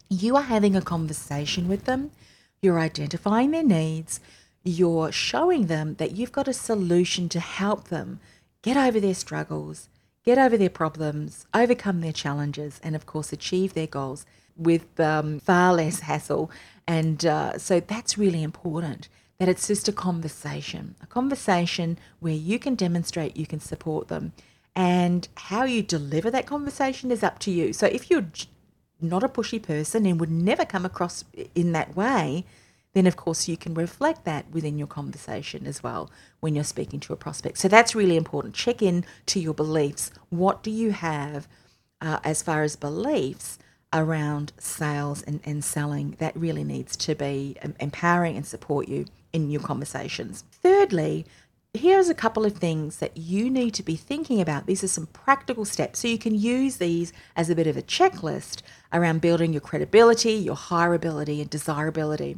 you 0.10 0.36
are 0.36 0.44
having 0.44 0.76
a 0.76 0.82
conversation 0.82 1.68
with 1.68 1.86
them, 1.86 2.12
you're 2.62 2.80
identifying 2.80 3.52
their 3.52 3.64
needs, 3.64 4.20
you're 4.64 5.12
showing 5.12 5.68
them 5.68 5.96
that 5.96 6.16
you've 6.16 6.32
got 6.32 6.48
a 6.48 6.54
solution 6.54 7.30
to 7.30 7.40
help 7.40 7.90
them 7.90 8.20
get 8.62 8.78
over 8.78 9.00
their 9.00 9.14
struggles, 9.14 9.90
get 10.24 10.38
over 10.38 10.58
their 10.58 10.70
problems, 10.70 11.46
overcome 11.54 12.02
their 12.02 12.12
challenges, 12.12 12.80
and 12.84 12.96
of 12.96 13.06
course, 13.06 13.32
achieve 13.32 13.74
their 13.74 13.88
goals 13.88 14.26
with 14.58 15.00
um, 15.00 15.40
far 15.40 15.74
less 15.74 16.00
hassle. 16.02 16.50
And 16.88 17.26
uh, 17.26 17.58
so 17.58 17.80
that's 17.80 18.18
really 18.18 18.42
important 18.42 19.08
that 19.38 19.50
it's 19.50 19.68
just 19.68 19.88
a 19.88 19.92
conversation, 19.92 20.96
a 21.02 21.06
conversation 21.06 22.00
where 22.20 22.34
you 22.34 22.58
can 22.58 22.74
demonstrate 22.76 23.38
you 23.38 23.46
can 23.46 23.60
support 23.60 24.08
them. 24.08 24.34
And 24.76 25.28
how 25.36 25.64
you 25.64 25.82
deliver 25.84 26.32
that 26.32 26.46
conversation 26.46 27.12
is 27.12 27.24
up 27.24 27.40
to 27.40 27.52
you. 27.52 27.72
So 27.72 27.86
if 27.86 28.10
you're 28.10 28.26
not 29.02 29.24
a 29.24 29.30
pushy 29.30 29.62
person 29.62 30.06
and 30.06 30.20
would 30.20 30.32
never 30.32 30.66
come 30.66 30.86
across 30.86 31.26
in 31.54 31.72
that 31.74 31.96
way, 31.96 32.46
then 32.94 33.08
of 33.08 33.16
course 33.16 33.48
you 33.48 33.58
can 33.58 33.74
reflect 33.74 34.24
that 34.26 34.50
within 34.52 34.78
your 34.78 34.88
conversation 34.88 35.68
as 35.68 35.84
well 35.84 36.10
when 36.40 36.56
you're 36.56 36.64
speaking 36.64 37.00
to 37.02 37.14
a 37.14 37.18
prospect. 37.18 37.58
So 37.58 37.68
that's 37.68 37.94
really 37.94 38.18
important. 38.18 38.56
Check 38.56 38.82
in 38.82 39.06
to 39.28 39.40
your 39.40 39.54
beliefs. 39.54 40.12
What 40.30 40.64
do 40.64 40.72
you 40.72 40.92
have 40.92 41.48
uh, 42.02 42.20
as 42.24 42.42
far 42.42 42.64
as 42.64 42.76
beliefs 42.76 43.58
around 43.94 44.52
sales 44.60 45.22
and, 45.24 45.40
and 45.46 45.64
selling 45.64 46.16
that 46.20 46.36
really 46.36 46.64
needs 46.64 46.96
to 46.98 47.16
be 47.16 47.58
empowering 47.80 48.36
and 48.36 48.46
support 48.46 48.88
you 48.88 49.06
in 49.32 49.50
your 49.50 49.62
conversations. 49.62 50.44
Thirdly, 50.52 51.26
here's 51.76 52.10
a 52.10 52.16
couple 52.16 52.46
of 52.46 52.58
things 52.58 52.98
that 52.98 53.18
you 53.18 53.50
need 53.50 53.74
to 53.76 53.84
be 53.84 53.96
thinking 53.96 54.42
about. 54.42 54.66
These 54.66 54.84
are 54.84 54.88
some 54.88 55.06
practical 55.08 55.66
steps. 55.66 56.00
So 56.00 56.08
you 56.08 56.18
can 56.18 56.36
use 56.36 56.78
these 56.78 57.12
as 57.36 57.50
a 57.50 57.56
bit 57.56 57.68
of 57.68 57.76
a 57.78 57.82
checklist 57.82 58.62
around 58.92 59.22
building 59.22 59.54
your 59.54 59.62
credibility, 59.62 60.34
your 60.34 60.56
hireability, 60.56 61.42
and 61.42 61.50
desirability. 61.50 62.38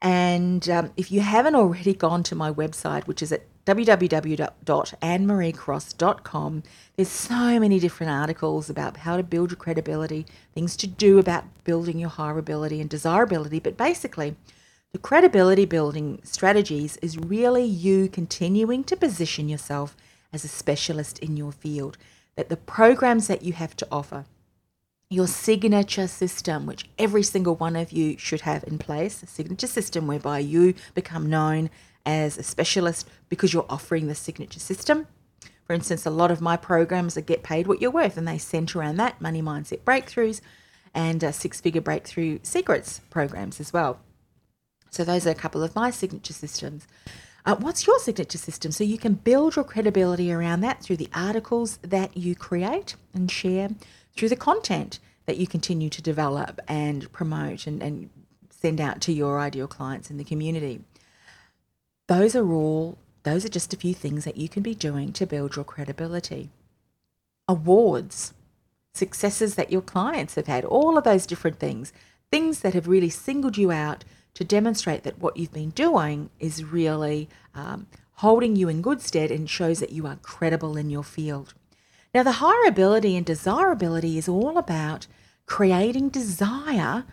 And 0.00 0.68
um, 0.68 0.92
if 0.96 1.12
you 1.12 1.20
haven't 1.20 1.54
already 1.54 1.94
gone 1.94 2.24
to 2.24 2.34
my 2.34 2.52
website, 2.52 3.06
which 3.06 3.22
is 3.22 3.30
at 3.30 3.42
www.annemariecross.com, 3.64 6.62
there's 6.96 7.08
so 7.08 7.60
many 7.60 7.78
different 7.78 8.10
articles 8.10 8.68
about 8.68 8.96
how 8.98 9.16
to 9.16 9.22
build 9.22 9.52
your 9.52 9.58
credibility, 9.58 10.26
things 10.54 10.76
to 10.78 10.88
do 10.88 11.20
about 11.20 11.44
building 11.62 12.00
your 12.00 12.10
hireability 12.10 12.80
and 12.80 12.90
desirability. 12.90 13.60
But 13.60 13.76
basically, 13.76 14.34
the 14.92 14.98
credibility 14.98 15.64
building 15.64 16.20
strategies 16.22 16.98
is 16.98 17.16
really 17.16 17.64
you 17.64 18.08
continuing 18.08 18.84
to 18.84 18.94
position 18.94 19.48
yourself 19.48 19.96
as 20.34 20.44
a 20.44 20.48
specialist 20.48 21.18
in 21.20 21.34
your 21.36 21.50
field, 21.50 21.96
that 22.36 22.50
the 22.50 22.58
programs 22.58 23.26
that 23.26 23.42
you 23.42 23.54
have 23.54 23.74
to 23.76 23.88
offer, 23.90 24.26
your 25.08 25.26
signature 25.26 26.06
system, 26.06 26.66
which 26.66 26.90
every 26.98 27.22
single 27.22 27.54
one 27.54 27.74
of 27.74 27.90
you 27.90 28.18
should 28.18 28.42
have 28.42 28.64
in 28.64 28.78
place, 28.78 29.22
a 29.22 29.26
signature 29.26 29.66
system 29.66 30.06
whereby 30.06 30.38
you 30.38 30.74
become 30.94 31.28
known 31.28 31.70
as 32.04 32.36
a 32.36 32.42
specialist 32.42 33.08
because 33.30 33.52
you're 33.54 33.66
offering 33.70 34.08
the 34.08 34.14
signature 34.14 34.60
system. 34.60 35.06
For 35.64 35.72
instance, 35.72 36.04
a 36.04 36.10
lot 36.10 36.30
of 36.30 36.42
my 36.42 36.58
programs 36.58 37.16
are 37.16 37.22
Get 37.22 37.42
Paid 37.42 37.66
What 37.66 37.80
You're 37.80 37.90
Worth, 37.90 38.18
and 38.18 38.28
they 38.28 38.38
center 38.38 38.80
around 38.80 38.96
that 38.96 39.22
money 39.22 39.40
mindset 39.40 39.80
breakthroughs 39.80 40.42
and 40.92 41.24
uh, 41.24 41.32
six 41.32 41.62
figure 41.62 41.80
breakthrough 41.80 42.40
secrets 42.42 43.00
programs 43.08 43.58
as 43.58 43.72
well. 43.72 44.00
So 44.92 45.04
those 45.04 45.26
are 45.26 45.30
a 45.30 45.34
couple 45.34 45.62
of 45.62 45.74
my 45.74 45.90
signature 45.90 46.34
systems. 46.34 46.86
Uh, 47.44 47.56
what's 47.56 47.86
your 47.86 47.98
signature 47.98 48.38
system? 48.38 48.70
So 48.70 48.84
you 48.84 48.98
can 48.98 49.14
build 49.14 49.56
your 49.56 49.64
credibility 49.64 50.30
around 50.30 50.60
that 50.60 50.82
through 50.82 50.98
the 50.98 51.08
articles 51.14 51.78
that 51.78 52.16
you 52.16 52.36
create 52.36 52.94
and 53.14 53.30
share, 53.30 53.70
through 54.14 54.28
the 54.28 54.36
content 54.36 55.00
that 55.26 55.38
you 55.38 55.46
continue 55.46 55.88
to 55.88 56.02
develop 56.02 56.60
and 56.68 57.10
promote 57.10 57.66
and, 57.66 57.82
and 57.82 58.10
send 58.50 58.80
out 58.80 59.00
to 59.00 59.12
your 59.12 59.40
ideal 59.40 59.66
clients 59.66 60.10
in 60.10 60.18
the 60.18 60.24
community. 60.24 60.82
Those 62.06 62.36
are 62.36 62.52
all, 62.52 62.98
those 63.22 63.44
are 63.46 63.48
just 63.48 63.72
a 63.72 63.78
few 63.78 63.94
things 63.94 64.24
that 64.24 64.36
you 64.36 64.48
can 64.48 64.62
be 64.62 64.74
doing 64.74 65.12
to 65.14 65.26
build 65.26 65.56
your 65.56 65.64
credibility. 65.64 66.50
Awards, 67.48 68.34
successes 68.92 69.54
that 69.54 69.72
your 69.72 69.80
clients 69.80 70.34
have 70.34 70.48
had, 70.48 70.66
all 70.66 70.98
of 70.98 71.04
those 71.04 71.26
different 71.26 71.58
things, 71.58 71.94
things 72.30 72.60
that 72.60 72.74
have 72.74 72.86
really 72.86 73.10
singled 73.10 73.56
you 73.56 73.72
out 73.72 74.04
to 74.34 74.44
demonstrate 74.44 75.02
that 75.02 75.18
what 75.18 75.36
you've 75.36 75.52
been 75.52 75.70
doing 75.70 76.30
is 76.38 76.64
really 76.64 77.28
um, 77.54 77.86
holding 78.16 78.56
you 78.56 78.68
in 78.68 78.82
good 78.82 79.00
stead 79.00 79.30
and 79.30 79.48
shows 79.48 79.80
that 79.80 79.92
you 79.92 80.06
are 80.06 80.16
credible 80.22 80.76
in 80.76 80.90
your 80.90 81.04
field. 81.04 81.54
Now, 82.14 82.22
the 82.22 82.32
hireability 82.32 83.16
and 83.16 83.24
desirability 83.24 84.18
is 84.18 84.28
all 84.28 84.58
about 84.58 85.06
creating 85.46 86.10
desire 86.10 87.04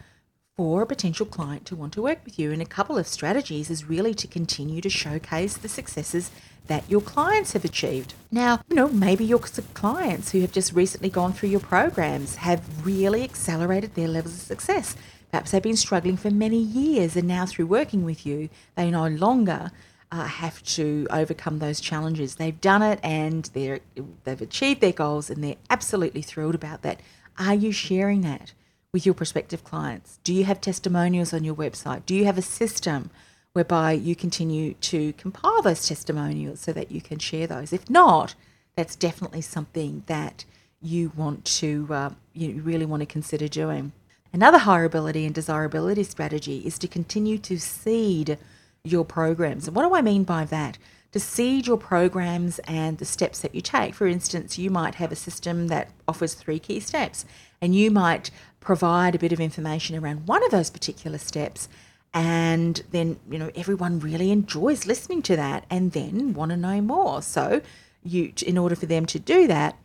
for 0.56 0.82
a 0.82 0.86
potential 0.86 1.26
client 1.26 1.66
to 1.66 1.76
want 1.76 1.94
to 1.94 2.02
work 2.02 2.20
with 2.26 2.38
you. 2.38 2.52
And 2.52 2.62
a 2.62 2.66
couple 2.66 2.98
of 2.98 3.08
strategies 3.08 3.70
is 3.70 3.90
really 3.90 4.14
to 4.16 4.28
continue 4.28 4.82
to 4.82 4.90
showcase 4.90 5.56
the 5.56 5.70
successes 5.70 6.32
that 6.68 6.84
your 6.90 7.02
clients 7.02 7.54
have 7.54 7.64
achieved. 7.64 8.14
Now, 8.30 8.62
you 8.70 8.76
know, 8.76 8.90
maybe 8.90 9.24
your 9.24 9.40
clients 9.40 10.32
who 10.32 10.42
have 10.42 10.52
just 10.52 10.74
recently 10.74 11.10
gone 11.10 11.32
through 11.32 11.50
your 11.50 11.62
programs 11.62 12.36
have 12.36 12.86
really 12.86 13.24
accelerated 13.24 13.96
their 13.96 14.10
levels 14.10 14.34
of 14.36 14.42
success. 14.42 14.98
Perhaps 15.32 15.52
they've 15.52 15.62
been 15.62 15.76
struggling 15.76 16.18
for 16.18 16.32
many 16.32 16.58
years, 16.58 17.16
and 17.16 17.28
now 17.28 17.46
through 17.46 17.68
working 17.68 18.04
with 18.04 18.26
you, 18.26 18.50
they 18.76 18.90
no 18.90 19.08
longer 19.08 19.72
uh, 20.12 20.26
have 20.26 20.64
to 20.64 21.08
overcome 21.12 21.60
those 21.60 21.80
challenges. 21.80 22.36
They've 22.36 22.60
done 22.60 22.82
it, 22.82 23.00
and 23.04 23.46
they're 23.54 23.80
they've 24.24 24.42
achieved 24.42 24.82
their 24.82 24.92
goals, 24.92 25.30
and 25.30 25.44
they're 25.44 25.56
absolutely 25.70 26.22
thrilled 26.22 26.56
about 26.56 26.82
that. 26.82 27.00
Are 27.38 27.54
you 27.54 27.72
sharing 27.72 28.22
that 28.22 28.54
with 28.92 29.06
your 29.06 29.16
prospective 29.16 29.64
clients? 29.64 30.20
Do 30.24 30.34
you 30.34 30.46
have 30.46 30.60
testimonials 30.60 31.34
on 31.34 31.44
your 31.44 31.56
website? 31.56 32.06
Do 32.06 32.16
you 32.16 32.26
have 32.26 32.38
a 32.38 32.42
system 32.42 33.12
whereby 33.54 33.92
you 33.94 34.16
continue 34.16 34.74
to 34.76 35.14
compile 35.14 35.62
those 35.62 35.88
testimonials 35.88 36.60
so 36.60 36.74
that 36.74 36.92
you 36.92 37.02
can 37.02 37.20
share 37.20 37.48
those? 37.48 37.72
If 37.72 37.90
not, 37.90 38.34
that's 38.76 38.96
definitely 38.96 39.42
something 39.42 40.04
that 40.08 40.46
you 40.82 41.12
want 41.16 41.46
to 41.46 41.88
uh, 41.92 42.10
you 42.34 42.62
really 42.62 42.86
want 42.86 43.02
to 43.02 43.06
consider 43.06 43.48
doing. 43.48 43.92
Another 44.32 44.60
hireability 44.60 45.26
and 45.26 45.34
desirability 45.34 46.04
strategy 46.04 46.60
is 46.60 46.78
to 46.80 46.88
continue 46.88 47.40
to 47.40 47.60
seed 47.60 48.38
your 48.84 49.04
programs. 49.04 49.68
And 49.68 49.76
what 49.76 49.88
do 49.88 49.96
I 49.96 50.02
mean 50.02 50.24
by 50.24 50.46
that? 50.46 50.78
To 51.14 51.20
seed 51.20 51.66
your 51.66 51.78
programs 51.78 52.60
and 52.60 53.00
the 53.00 53.06
steps 53.06 53.40
that 53.40 53.56
you 53.56 53.62
take. 53.62 53.96
For 53.96 54.06
instance, 54.06 54.60
you 54.60 54.70
might 54.70 54.96
have 54.96 55.12
a 55.12 55.16
system 55.16 55.68
that 55.70 55.90
offers 56.08 56.36
three 56.36 56.60
key 56.60 56.80
steps, 56.80 57.26
and 57.60 57.76
you 57.76 57.90
might 57.90 58.30
provide 58.60 59.16
a 59.16 59.20
bit 59.20 59.32
of 59.32 59.40
information 59.40 59.96
around 59.96 60.28
one 60.28 60.44
of 60.44 60.52
those 60.52 60.70
particular 60.70 61.18
steps. 61.18 61.68
And 62.14 62.84
then, 62.92 63.20
you 63.30 63.40
know, 63.40 63.50
everyone 63.56 64.00
really 64.00 64.32
enjoys 64.32 64.86
listening 64.86 65.24
to 65.24 65.36
that 65.36 65.66
and 65.70 65.92
then 65.92 66.34
want 66.34 66.52
to 66.52 66.58
know 66.58 66.82
more. 66.82 67.24
So, 67.24 67.62
you, 68.04 68.32
in 68.46 68.58
order 68.58 68.76
for 68.76 68.86
them 68.86 69.08
to 69.08 69.20
do 69.20 69.48
that, 69.48 69.78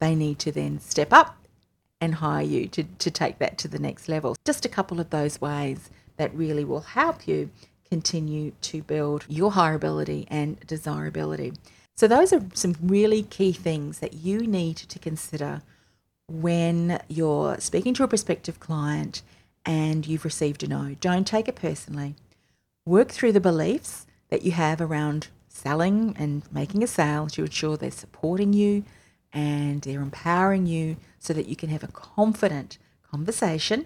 they 0.00 0.14
need 0.16 0.40
to 0.40 0.52
then 0.52 0.80
step 0.80 1.12
up 1.12 1.45
and 2.00 2.16
hire 2.16 2.44
you 2.44 2.66
to, 2.68 2.84
to 2.84 3.10
take 3.10 3.38
that 3.38 3.58
to 3.58 3.68
the 3.68 3.78
next 3.78 4.08
level. 4.08 4.36
Just 4.44 4.64
a 4.64 4.68
couple 4.68 5.00
of 5.00 5.10
those 5.10 5.40
ways 5.40 5.90
that 6.16 6.34
really 6.34 6.64
will 6.64 6.80
help 6.80 7.26
you 7.26 7.50
continue 7.90 8.52
to 8.60 8.82
build 8.82 9.24
your 9.28 9.52
hireability 9.52 10.26
and 10.28 10.58
desirability. 10.60 11.52
So, 11.96 12.06
those 12.06 12.32
are 12.32 12.42
some 12.52 12.76
really 12.82 13.22
key 13.22 13.52
things 13.52 14.00
that 14.00 14.14
you 14.14 14.46
need 14.46 14.76
to 14.76 14.98
consider 14.98 15.62
when 16.28 17.00
you're 17.08 17.58
speaking 17.60 17.94
to 17.94 18.02
a 18.02 18.08
prospective 18.08 18.60
client 18.60 19.22
and 19.64 20.06
you've 20.06 20.24
received 20.24 20.62
a 20.62 20.68
no. 20.68 20.96
Don't 21.00 21.26
take 21.26 21.48
it 21.48 21.56
personally. 21.56 22.14
Work 22.84 23.10
through 23.10 23.32
the 23.32 23.40
beliefs 23.40 24.06
that 24.28 24.42
you 24.42 24.52
have 24.52 24.80
around 24.80 25.28
selling 25.48 26.14
and 26.18 26.42
making 26.52 26.82
a 26.82 26.86
sale 26.86 27.26
to 27.28 27.42
ensure 27.42 27.76
they're 27.76 27.90
supporting 27.90 28.52
you 28.52 28.84
and 29.36 29.82
they're 29.82 30.00
empowering 30.00 30.66
you 30.66 30.96
so 31.18 31.34
that 31.34 31.46
you 31.46 31.54
can 31.54 31.68
have 31.68 31.84
a 31.84 31.88
confident 31.88 32.78
conversation. 33.08 33.84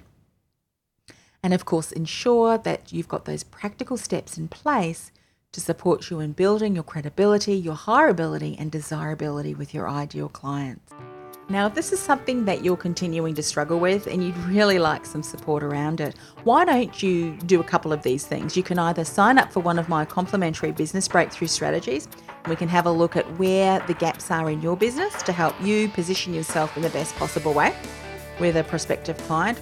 And 1.42 1.52
of 1.52 1.64
course, 1.64 1.90
ensure 1.90 2.56
that 2.58 2.92
you've 2.92 3.08
got 3.08 3.24
those 3.24 3.42
practical 3.42 3.96
steps 3.96 4.38
in 4.38 4.46
place 4.46 5.10
to 5.50 5.60
support 5.60 6.08
you 6.08 6.20
in 6.20 6.32
building 6.32 6.76
your 6.76 6.84
credibility, 6.84 7.54
your 7.54 7.74
hireability, 7.74 8.54
and 8.60 8.70
desirability 8.70 9.52
with 9.52 9.74
your 9.74 9.88
ideal 9.88 10.28
clients. 10.28 10.92
Now, 11.48 11.66
if 11.66 11.74
this 11.74 11.92
is 11.92 11.98
something 11.98 12.44
that 12.44 12.64
you're 12.64 12.76
continuing 12.76 13.34
to 13.34 13.42
struggle 13.42 13.80
with 13.80 14.06
and 14.06 14.22
you'd 14.22 14.36
really 14.38 14.78
like 14.78 15.04
some 15.04 15.24
support 15.24 15.64
around 15.64 16.00
it, 16.00 16.16
why 16.44 16.64
don't 16.64 17.02
you 17.02 17.36
do 17.46 17.58
a 17.58 17.64
couple 17.64 17.92
of 17.92 18.04
these 18.04 18.24
things? 18.24 18.56
You 18.56 18.62
can 18.62 18.78
either 18.78 19.04
sign 19.04 19.36
up 19.36 19.52
for 19.52 19.58
one 19.58 19.80
of 19.80 19.88
my 19.88 20.04
complimentary 20.04 20.70
business 20.70 21.08
breakthrough 21.08 21.48
strategies. 21.48 22.06
We 22.48 22.56
can 22.56 22.68
have 22.68 22.86
a 22.86 22.90
look 22.90 23.16
at 23.16 23.26
where 23.38 23.80
the 23.80 23.94
gaps 23.94 24.30
are 24.30 24.50
in 24.50 24.62
your 24.62 24.76
business 24.76 25.22
to 25.24 25.32
help 25.32 25.54
you 25.60 25.88
position 25.88 26.32
yourself 26.32 26.76
in 26.76 26.82
the 26.82 26.90
best 26.90 27.14
possible 27.16 27.52
way 27.52 27.74
with 28.38 28.56
a 28.56 28.64
prospective 28.64 29.16
client. 29.18 29.60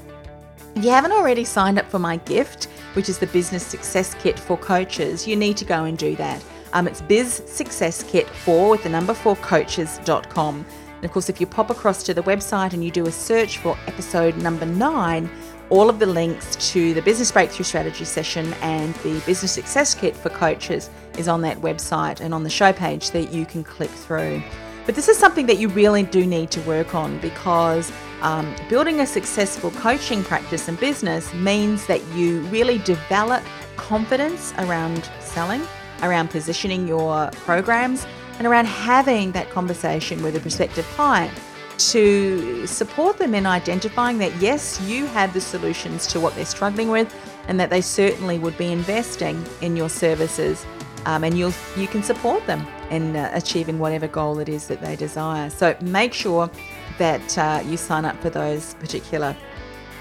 If 0.77 0.85
you 0.85 0.91
haven't 0.91 1.13
already 1.13 1.45
signed 1.45 1.79
up 1.79 1.87
for 1.91 1.99
my 1.99 2.19
gift, 2.19 2.67
which 2.93 3.09
is 3.09 3.19
the 3.19 3.27
Business 3.27 3.67
Success 3.67 4.15
Kit 4.15 4.39
for 4.39 4.57
coaches, 4.57 5.27
you 5.27 5.35
need 5.35 5.57
to 5.57 5.65
go 5.65 5.85
and 5.85 5.99
do 5.99 6.15
that. 6.17 6.45
Um, 6.73 6.87
it's 6.87 7.01
Biz 7.03 7.43
Success 7.47 8.05
Kit 8.05 8.29
4 8.29 8.71
with 8.71 8.85
the 8.85 8.89
number 8.89 9.15
4 9.15 9.35
coaches.com. 9.37 10.65
And 10.97 11.05
of 11.05 11.11
course, 11.11 11.29
if 11.29 11.41
you 11.41 11.47
pop 11.47 11.71
across 11.71 12.03
to 12.05 12.15
the 12.15 12.23
website 12.23 12.75
and 12.75 12.85
you 12.85 12.91
do 12.91 13.07
a 13.07 13.13
search 13.13 13.59
for 13.59 13.77
episode 13.87 14.37
number 14.37 14.67
nine, 14.67 15.31
all 15.71 15.91
of 15.91 15.99
the 15.99 16.07
links 16.07 16.57
to 16.73 16.95
the 16.95 17.03
Business 17.03 17.33
Breakthrough 17.33 17.65
Strategy 17.65 18.05
session 18.05 18.53
and 18.63 18.95
the 18.97 19.21
Business 19.27 19.53
Success 19.53 19.95
Kit 19.95 20.17
for 20.17 20.31
coaches 20.31 20.91
is 21.19 21.29
on 21.29 21.43
that 21.43 21.59
website 21.59 22.21
and 22.21 22.33
on 22.33 22.45
the 22.45 22.51
show 22.51 22.73
page 22.73 23.11
that 23.11 23.33
you 23.33 23.45
can 23.45 23.65
click 23.65 23.91
through. 23.91 24.43
But 24.87 24.95
this 24.95 25.09
is 25.09 25.19
something 25.19 25.47
that 25.47 25.59
you 25.59 25.69
really 25.69 26.03
do 26.03 26.27
need 26.27 26.51
to 26.53 26.61
work 26.63 26.95
on 26.95 27.19
because 27.19 27.93
um, 28.23 28.55
building 28.69 29.01
a 29.01 29.07
successful 29.07 29.71
coaching 29.73 30.25
practice 30.25 30.67
and 30.69 30.81
business 30.81 31.33
means 31.35 31.87
that 31.87 32.03
you 32.15 32.41
really 32.45 32.79
develop 32.79 33.45
confidence 33.77 34.55
around 34.59 35.11
selling, 35.21 35.63
around 36.03 36.31
positioning 36.31 36.89
your 36.89 37.31
programs, 37.33 38.07
and 38.39 38.47
around 38.47 38.67
having 38.67 39.33
that 39.33 39.51
conversation 39.51 40.23
with 40.23 40.37
a 40.37 40.41
prospective 40.41 40.85
client 40.87 41.33
to 41.77 42.67
support 42.67 43.19
them 43.19 43.35
in 43.35 43.47
identifying 43.47 44.19
that 44.19 44.35
yes, 44.41 44.81
you 44.81 45.07
have 45.07 45.33
the 45.33 45.41
solutions 45.41 46.07
to 46.09 46.19
what 46.19 46.35
they're 46.35 46.45
struggling 46.45 46.89
with, 46.89 47.15
and 47.47 47.59
that 47.61 47.71
they 47.71 47.81
certainly 47.81 48.39
would 48.39 48.57
be 48.59 48.73
investing 48.73 49.45
in 49.61 49.77
your 49.77 49.89
services, 49.89 50.67
um, 51.09 51.25
and 51.25 51.39
you'll 51.39 51.55
you 51.75 51.89
can 51.89 52.03
support 52.03 52.47
them 52.47 52.67
in 52.91 53.17
uh, 53.17 53.31
achieving 53.33 53.79
whatever 53.79 54.07
goal 54.07 54.39
it 54.41 54.49
is 54.49 54.67
that 54.69 54.83
they 54.83 54.95
desire. 54.95 55.49
So 55.49 55.75
make 55.81 56.13
sure 56.13 56.51
that 56.99 57.39
uh, 57.39 57.63
you 57.65 57.79
sign 57.79 58.05
up 58.05 58.21
for 58.21 58.29
those 58.29 58.75
particular 58.75 59.35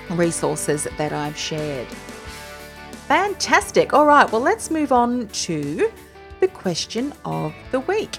resources 0.09 0.85
that 0.97 1.13
I've 1.13 1.37
shared. 1.37 1.87
Fantastic. 3.07 3.93
All 3.93 4.05
right, 4.05 4.29
well, 4.29 4.41
let's 4.41 4.69
move 4.69 4.91
on 4.91 5.29
to 5.29 5.89
the 6.41 6.49
question 6.49 7.13
of 7.23 7.53
the 7.71 7.79
week. 7.79 8.17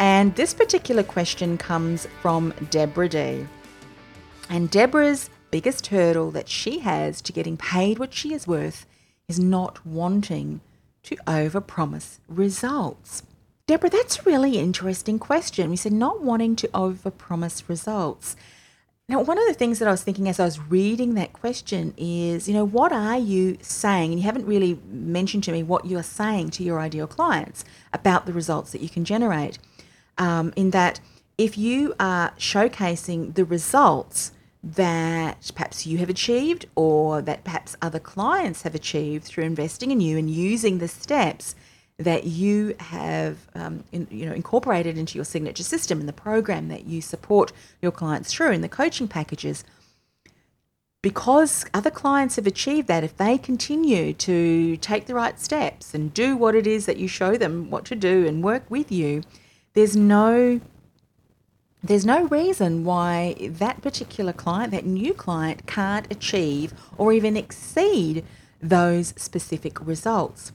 And 0.00 0.34
this 0.34 0.52
particular 0.54 1.04
question 1.04 1.56
comes 1.56 2.08
from 2.20 2.52
Deborah 2.68 3.08
D. 3.08 3.46
And 4.50 4.68
Deborah's 4.70 5.30
biggest 5.52 5.86
hurdle 5.86 6.32
that 6.32 6.48
she 6.48 6.80
has 6.80 7.22
to 7.22 7.32
getting 7.32 7.56
paid 7.56 8.00
what 8.00 8.12
she 8.12 8.34
is 8.34 8.48
worth 8.48 8.86
is 9.28 9.38
not 9.38 9.86
wanting 9.86 10.60
to 11.04 11.16
overpromise 11.26 12.18
results. 12.28 13.22
Deborah, 13.66 13.88
that's 13.88 14.18
a 14.18 14.22
really 14.22 14.58
interesting 14.58 15.18
question. 15.18 15.70
We 15.70 15.76
said 15.76 15.92
not 15.92 16.22
wanting 16.22 16.54
to 16.56 16.68
overpromise 16.68 17.66
results. 17.68 18.36
Now, 19.08 19.20
one 19.20 19.38
of 19.38 19.46
the 19.46 19.54
things 19.54 19.78
that 19.78 19.88
I 19.88 19.90
was 19.90 20.02
thinking 20.02 20.28
as 20.28 20.40
I 20.40 20.44
was 20.44 20.58
reading 20.58 21.14
that 21.14 21.34
question 21.34 21.92
is, 21.98 22.48
you 22.48 22.54
know, 22.54 22.64
what 22.64 22.90
are 22.90 23.18
you 23.18 23.58
saying? 23.60 24.12
And 24.12 24.20
you 24.20 24.24
haven't 24.24 24.46
really 24.46 24.78
mentioned 24.86 25.44
to 25.44 25.52
me 25.52 25.62
what 25.62 25.84
you're 25.84 26.02
saying 26.02 26.50
to 26.50 26.62
your 26.62 26.80
ideal 26.80 27.06
clients 27.06 27.64
about 27.92 28.24
the 28.24 28.32
results 28.32 28.72
that 28.72 28.80
you 28.80 28.88
can 28.88 29.04
generate. 29.04 29.58
Um, 30.16 30.52
in 30.56 30.70
that, 30.70 31.00
if 31.36 31.58
you 31.58 31.94
are 32.00 32.30
showcasing 32.38 33.34
the 33.34 33.44
results 33.44 34.32
that 34.64 35.52
perhaps 35.54 35.86
you 35.86 35.98
have 35.98 36.08
achieved 36.08 36.64
or 36.74 37.20
that 37.20 37.44
perhaps 37.44 37.76
other 37.82 37.98
clients 37.98 38.62
have 38.62 38.74
achieved 38.74 39.24
through 39.24 39.44
investing 39.44 39.90
in 39.90 40.00
you 40.00 40.16
and 40.16 40.30
using 40.30 40.78
the 40.78 40.88
steps 40.88 41.54
that 41.98 42.24
you 42.24 42.74
have 42.80 43.36
um, 43.54 43.84
in, 43.92 44.08
you 44.10 44.26
know 44.26 44.32
incorporated 44.32 44.96
into 44.96 45.16
your 45.16 45.24
signature 45.24 45.62
system 45.62 46.00
and 46.00 46.08
the 46.08 46.14
program 46.14 46.68
that 46.68 46.86
you 46.86 47.00
support 47.00 47.52
your 47.82 47.92
clients 47.92 48.32
through 48.32 48.52
in 48.52 48.62
the 48.62 48.68
coaching 48.68 49.06
packages. 49.06 49.64
Because 51.02 51.66
other 51.74 51.90
clients 51.90 52.36
have 52.36 52.46
achieved 52.46 52.88
that 52.88 53.04
if 53.04 53.14
they 53.18 53.36
continue 53.36 54.14
to 54.14 54.78
take 54.78 55.04
the 55.04 55.14
right 55.14 55.38
steps 55.38 55.92
and 55.92 56.14
do 56.14 56.36
what 56.36 56.54
it 56.54 56.66
is 56.66 56.86
that 56.86 56.96
you 56.96 57.06
show 57.06 57.36
them 57.36 57.68
what 57.70 57.84
to 57.84 57.94
do 57.94 58.26
and 58.26 58.42
work 58.42 58.64
with 58.70 58.90
you 58.90 59.22
there's 59.74 59.96
no 59.96 60.60
there's 61.84 62.06
no 62.06 62.24
reason 62.28 62.84
why 62.84 63.36
that 63.38 63.80
particular 63.82 64.32
client 64.32 64.72
that 64.72 64.86
new 64.86 65.14
client 65.14 65.66
can't 65.66 66.10
achieve 66.10 66.74
or 66.98 67.12
even 67.12 67.36
exceed 67.36 68.24
those 68.60 69.14
specific 69.16 69.78
results 69.86 70.50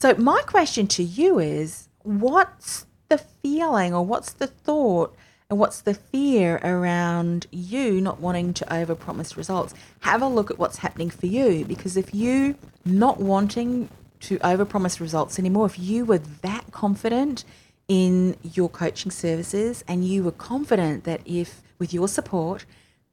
so, 0.00 0.14
my 0.14 0.40
question 0.46 0.86
to 0.88 1.02
you 1.02 1.38
is 1.38 1.90
what's 2.04 2.86
the 3.10 3.18
feeling 3.18 3.92
or 3.92 4.02
what's 4.02 4.32
the 4.32 4.46
thought 4.46 5.14
and 5.50 5.58
what's 5.58 5.82
the 5.82 5.92
fear 5.92 6.58
around 6.64 7.46
you 7.50 8.00
not 8.00 8.18
wanting 8.18 8.54
to 8.54 8.64
overpromise 8.64 9.36
results? 9.36 9.74
Have 10.00 10.22
a 10.22 10.26
look 10.26 10.50
at 10.50 10.58
what's 10.58 10.78
happening 10.78 11.10
for 11.10 11.26
you 11.26 11.66
because 11.66 11.98
if 11.98 12.14
you 12.14 12.54
not 12.86 13.20
wanting 13.20 13.90
to 14.20 14.38
overpromise 14.38 15.00
results 15.00 15.38
anymore, 15.38 15.66
if 15.66 15.78
you 15.78 16.06
were 16.06 16.22
that 16.40 16.72
confident 16.72 17.44
in 17.90 18.36
your 18.44 18.68
coaching 18.68 19.10
services 19.10 19.82
and 19.88 20.04
you 20.04 20.22
were 20.22 20.30
confident 20.30 21.02
that 21.02 21.20
if 21.26 21.60
with 21.80 21.92
your 21.92 22.06
support 22.06 22.64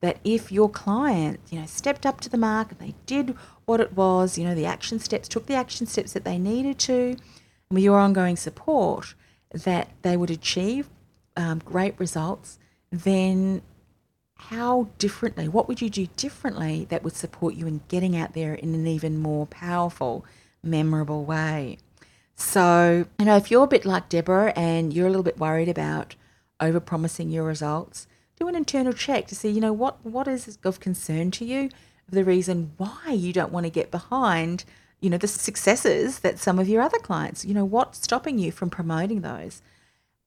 that 0.01 0.19
if 0.23 0.51
your 0.51 0.69
client, 0.69 1.39
you 1.49 1.59
know, 1.59 1.65
stepped 1.65 2.05
up 2.05 2.21
to 2.21 2.29
the 2.29 2.37
mark 2.37 2.69
and 2.69 2.79
they 2.79 2.93
did 3.07 3.35
what 3.65 3.79
it 3.79 3.93
was, 3.93 4.37
you 4.37 4.43
know, 4.43 4.53
the 4.53 4.67
action 4.67 4.99
steps, 4.99 5.27
took 5.27 5.47
the 5.47 5.55
action 5.55 5.87
steps 5.87 6.13
that 6.13 6.23
they 6.23 6.37
needed 6.37 6.77
to, 6.77 7.17
with 7.71 7.81
your 7.81 7.97
ongoing 7.97 8.35
support, 8.35 9.15
that 9.51 9.89
they 10.03 10.15
would 10.15 10.29
achieve 10.29 10.87
um, 11.35 11.59
great 11.65 11.99
results, 11.99 12.59
then 12.91 13.63
how 14.35 14.87
differently, 14.99 15.47
what 15.47 15.67
would 15.67 15.81
you 15.81 15.89
do 15.89 16.05
differently 16.15 16.85
that 16.89 17.03
would 17.03 17.15
support 17.15 17.55
you 17.55 17.65
in 17.65 17.81
getting 17.87 18.15
out 18.15 18.33
there 18.33 18.53
in 18.53 18.75
an 18.75 18.85
even 18.85 19.17
more 19.17 19.47
powerful, 19.47 20.23
memorable 20.61 21.25
way? 21.25 21.79
So, 22.37 23.07
you 23.17 23.25
know, 23.25 23.35
if 23.35 23.49
you're 23.49 23.63
a 23.63 23.67
bit 23.67 23.83
like 23.83 24.09
Deborah 24.09 24.53
and 24.55 24.93
you're 24.93 25.07
a 25.07 25.09
little 25.09 25.23
bit 25.23 25.39
worried 25.39 25.67
about 25.67 26.15
over 26.59 26.79
promising 26.79 27.31
your 27.31 27.43
results, 27.43 28.07
do 28.39 28.47
an 28.47 28.55
internal 28.55 28.93
check 28.93 29.25
to 29.27 29.35
see, 29.35 29.49
you 29.49 29.59
know, 29.59 29.73
what, 29.73 30.05
what 30.05 30.27
is 30.27 30.59
of 30.63 30.79
concern 30.79 31.31
to 31.31 31.45
you, 31.45 31.71
the 32.07 32.23
reason 32.23 32.73
why 32.77 33.11
you 33.11 33.33
don't 33.33 33.51
want 33.51 33.65
to 33.65 33.71
get 33.71 33.89
behind, 33.89 34.65
you 35.01 35.09
know, 35.09 35.17
the 35.17 35.27
successes 35.27 36.19
that 36.19 36.37
some 36.37 36.59
of 36.59 36.69
your 36.69 36.83
other 36.83 36.99
clients, 36.99 37.43
you 37.43 37.55
know, 37.55 37.65
what's 37.65 38.03
stopping 38.03 38.37
you 38.37 38.51
from 38.51 38.69
promoting 38.69 39.21
those. 39.21 39.63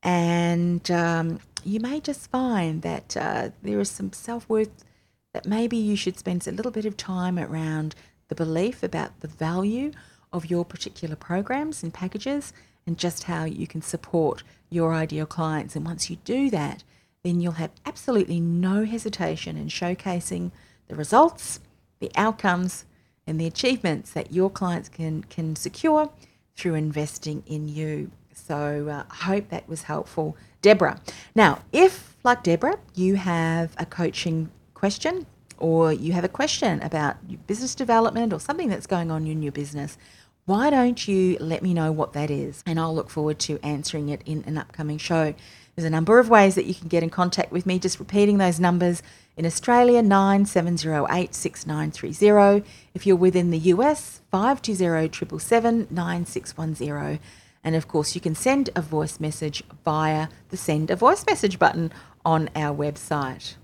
And 0.03 0.90
um, 0.90 1.38
you 1.64 1.79
may 1.79 2.01
just 2.01 2.29
find 2.29 2.83
that 2.83 3.16
uh, 3.16 3.51
there 3.62 3.79
is 3.79 3.88
some 3.88 4.12
self 4.12 4.49
worth 4.49 4.85
that 5.33 5.46
maybe 5.46 5.77
you 5.77 5.94
should 5.94 6.18
spend 6.18 6.44
a 6.49 6.53
little 6.53 6.73
bit 6.73 6.87
of 6.87 6.96
time 6.96 7.38
around 7.38 7.94
the 8.27 8.35
belief 8.35 8.83
about 8.83 9.20
the 9.20 9.29
value 9.29 9.92
of 10.32 10.50
your 10.50 10.64
particular 10.64 11.16
programs 11.16 11.82
and 11.82 11.92
packages 11.92 12.52
and 12.86 12.98
just 12.98 13.24
how 13.24 13.44
you 13.44 13.66
can 13.66 13.82
support 13.82 14.42
your 14.70 14.94
ideal 14.94 15.26
clients. 15.26 15.76
And 15.76 15.84
once 15.84 16.08
you 16.08 16.16
do 16.24 16.50
that, 16.50 16.84
then 17.22 17.40
you'll 17.40 17.52
have 17.52 17.72
absolutely 17.84 18.40
no 18.40 18.84
hesitation 18.84 19.56
in 19.56 19.68
showcasing 19.68 20.50
the 20.88 20.96
results, 20.96 21.60
the 21.98 22.10
outcomes, 22.16 22.84
and 23.26 23.40
the 23.40 23.46
achievements 23.46 24.10
that 24.12 24.32
your 24.32 24.50
clients 24.50 24.88
can, 24.88 25.22
can 25.24 25.54
secure 25.54 26.10
through 26.56 26.74
investing 26.74 27.42
in 27.46 27.68
you. 27.68 28.10
So 28.32 28.88
uh, 28.88 29.04
I 29.10 29.14
hope 29.14 29.48
that 29.50 29.68
was 29.68 29.82
helpful, 29.82 30.36
Deborah. 30.62 31.00
Now, 31.34 31.60
if, 31.72 32.16
like 32.24 32.42
Deborah, 32.42 32.78
you 32.94 33.16
have 33.16 33.74
a 33.78 33.86
coaching 33.86 34.50
question 34.74 35.26
or 35.61 35.92
you 35.92 36.12
have 36.12 36.25
a 36.25 36.29
question 36.29 36.83
about 36.83 37.16
business 37.46 37.75
development 37.75 38.33
or 38.33 38.40
something 38.40 38.68
that's 38.68 38.87
going 38.87 39.11
on 39.11 39.27
in 39.27 39.42
your 39.42 39.53
business, 39.53 39.96
why 40.46 40.70
don't 40.70 41.07
you 41.07 41.37
let 41.38 41.62
me 41.62 41.73
know 41.75 41.92
what 41.92 42.12
that 42.14 42.31
is? 42.31 42.64
And 42.66 42.81
I'll 42.81 42.94
look 42.94 43.11
forward 43.11 43.38
to 43.40 43.61
answering 43.62 44.09
it 44.09 44.23
in 44.27 44.42
an 44.46 44.59
upcoming 44.59 44.99
show. 44.99 45.35
There's 45.77 45.87
a 45.87 45.90
number 45.90 46.18
of 46.18 46.29
ways 46.29 46.57
that 46.57 46.64
you 46.64 46.75
can 46.75 46.88
get 46.88 47.03
in 47.03 47.11
contact 47.11 47.53
with 47.53 47.66
me, 47.66 47.79
just 47.79 48.01
repeating 48.01 48.38
those 48.38 48.59
numbers. 48.59 49.03
In 49.37 49.46
Australia, 49.46 50.03
9708 50.03 51.35
6930. 51.35 52.68
If 52.94 53.07
you're 53.07 53.16
within 53.16 53.51
the 53.51 53.59
US, 53.59 54.20
520 54.31 55.87
9610. 55.90 57.20
And 57.62 57.77
of 57.77 57.88
course, 57.88 58.14
you 58.14 58.20
can 58.20 58.35
send 58.35 58.70
a 58.75 58.83
voice 58.83 59.20
message 59.20 59.62
via 59.85 60.29
the 60.49 60.57
send 60.57 60.90
a 60.90 60.96
voice 60.96 61.25
message 61.27 61.59
button 61.59 61.92
on 62.25 62.51
our 62.57 62.75
website. 62.77 63.55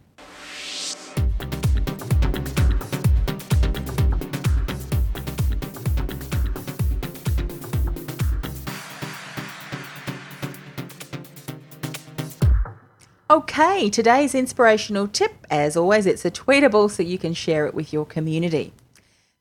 Okay, 13.28 13.90
today's 13.90 14.36
inspirational 14.36 15.08
tip, 15.08 15.48
as 15.50 15.76
always, 15.76 16.06
it's 16.06 16.24
a 16.24 16.30
tweetable 16.30 16.88
so 16.88 17.02
you 17.02 17.18
can 17.18 17.34
share 17.34 17.66
it 17.66 17.74
with 17.74 17.92
your 17.92 18.06
community. 18.06 18.72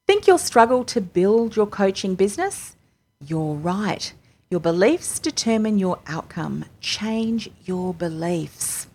Think 0.07 0.25
you'll 0.25 0.39
struggle 0.39 0.83
to 0.85 0.99
build 0.99 1.55
your 1.55 1.67
coaching 1.67 2.15
business? 2.15 2.75
You're 3.23 3.53
right. 3.53 4.11
Your 4.49 4.59
beliefs 4.59 5.19
determine 5.19 5.77
your 5.77 5.99
outcome. 6.07 6.65
Change 6.79 7.51
your 7.65 7.93
beliefs. 7.93 8.87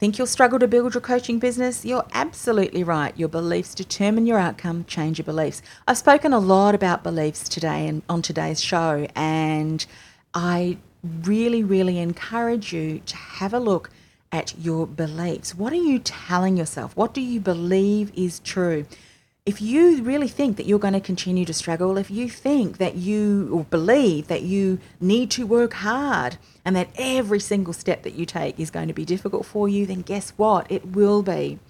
Think 0.00 0.16
you'll 0.16 0.26
struggle 0.26 0.58
to 0.58 0.68
build 0.68 0.94
your 0.94 1.02
coaching 1.02 1.38
business? 1.38 1.84
You're 1.84 2.06
absolutely 2.14 2.82
right. 2.82 3.14
Your 3.14 3.28
beliefs 3.28 3.74
determine 3.74 4.24
your 4.24 4.38
outcome. 4.38 4.86
Change 4.86 5.18
your 5.18 5.26
beliefs. 5.26 5.60
I've 5.86 5.98
spoken 5.98 6.32
a 6.32 6.38
lot 6.38 6.74
about 6.74 7.02
beliefs 7.02 7.46
today 7.46 7.86
and 7.86 8.00
on 8.08 8.22
today's 8.22 8.62
show, 8.62 9.06
and 9.14 9.84
I 10.32 10.78
really, 11.02 11.62
really 11.62 11.98
encourage 11.98 12.72
you 12.72 13.00
to 13.06 13.16
have 13.16 13.54
a 13.54 13.60
look 13.60 13.90
at 14.32 14.54
your 14.58 14.86
beliefs. 14.86 15.54
What 15.54 15.72
are 15.72 15.76
you 15.76 15.98
telling 15.98 16.56
yourself? 16.56 16.96
What 16.96 17.14
do 17.14 17.20
you 17.20 17.40
believe 17.40 18.12
is 18.16 18.40
true? 18.40 18.86
If 19.44 19.62
you 19.62 20.02
really 20.02 20.26
think 20.26 20.56
that 20.56 20.66
you're 20.66 20.80
going 20.80 20.94
to 20.94 21.00
continue 21.00 21.44
to 21.44 21.54
struggle, 21.54 21.96
if 21.96 22.10
you 22.10 22.28
think 22.28 22.78
that 22.78 22.96
you 22.96 23.48
or 23.52 23.64
believe 23.64 24.26
that 24.26 24.42
you 24.42 24.80
need 25.00 25.30
to 25.32 25.46
work 25.46 25.74
hard 25.74 26.36
and 26.64 26.74
that 26.74 26.88
every 26.96 27.38
single 27.38 27.72
step 27.72 28.02
that 28.02 28.14
you 28.14 28.26
take 28.26 28.58
is 28.58 28.72
going 28.72 28.88
to 28.88 28.94
be 28.94 29.04
difficult 29.04 29.46
for 29.46 29.68
you, 29.68 29.86
then 29.86 30.02
guess 30.02 30.30
what? 30.30 30.66
It 30.70 30.84
will 30.88 31.22
be 31.22 31.60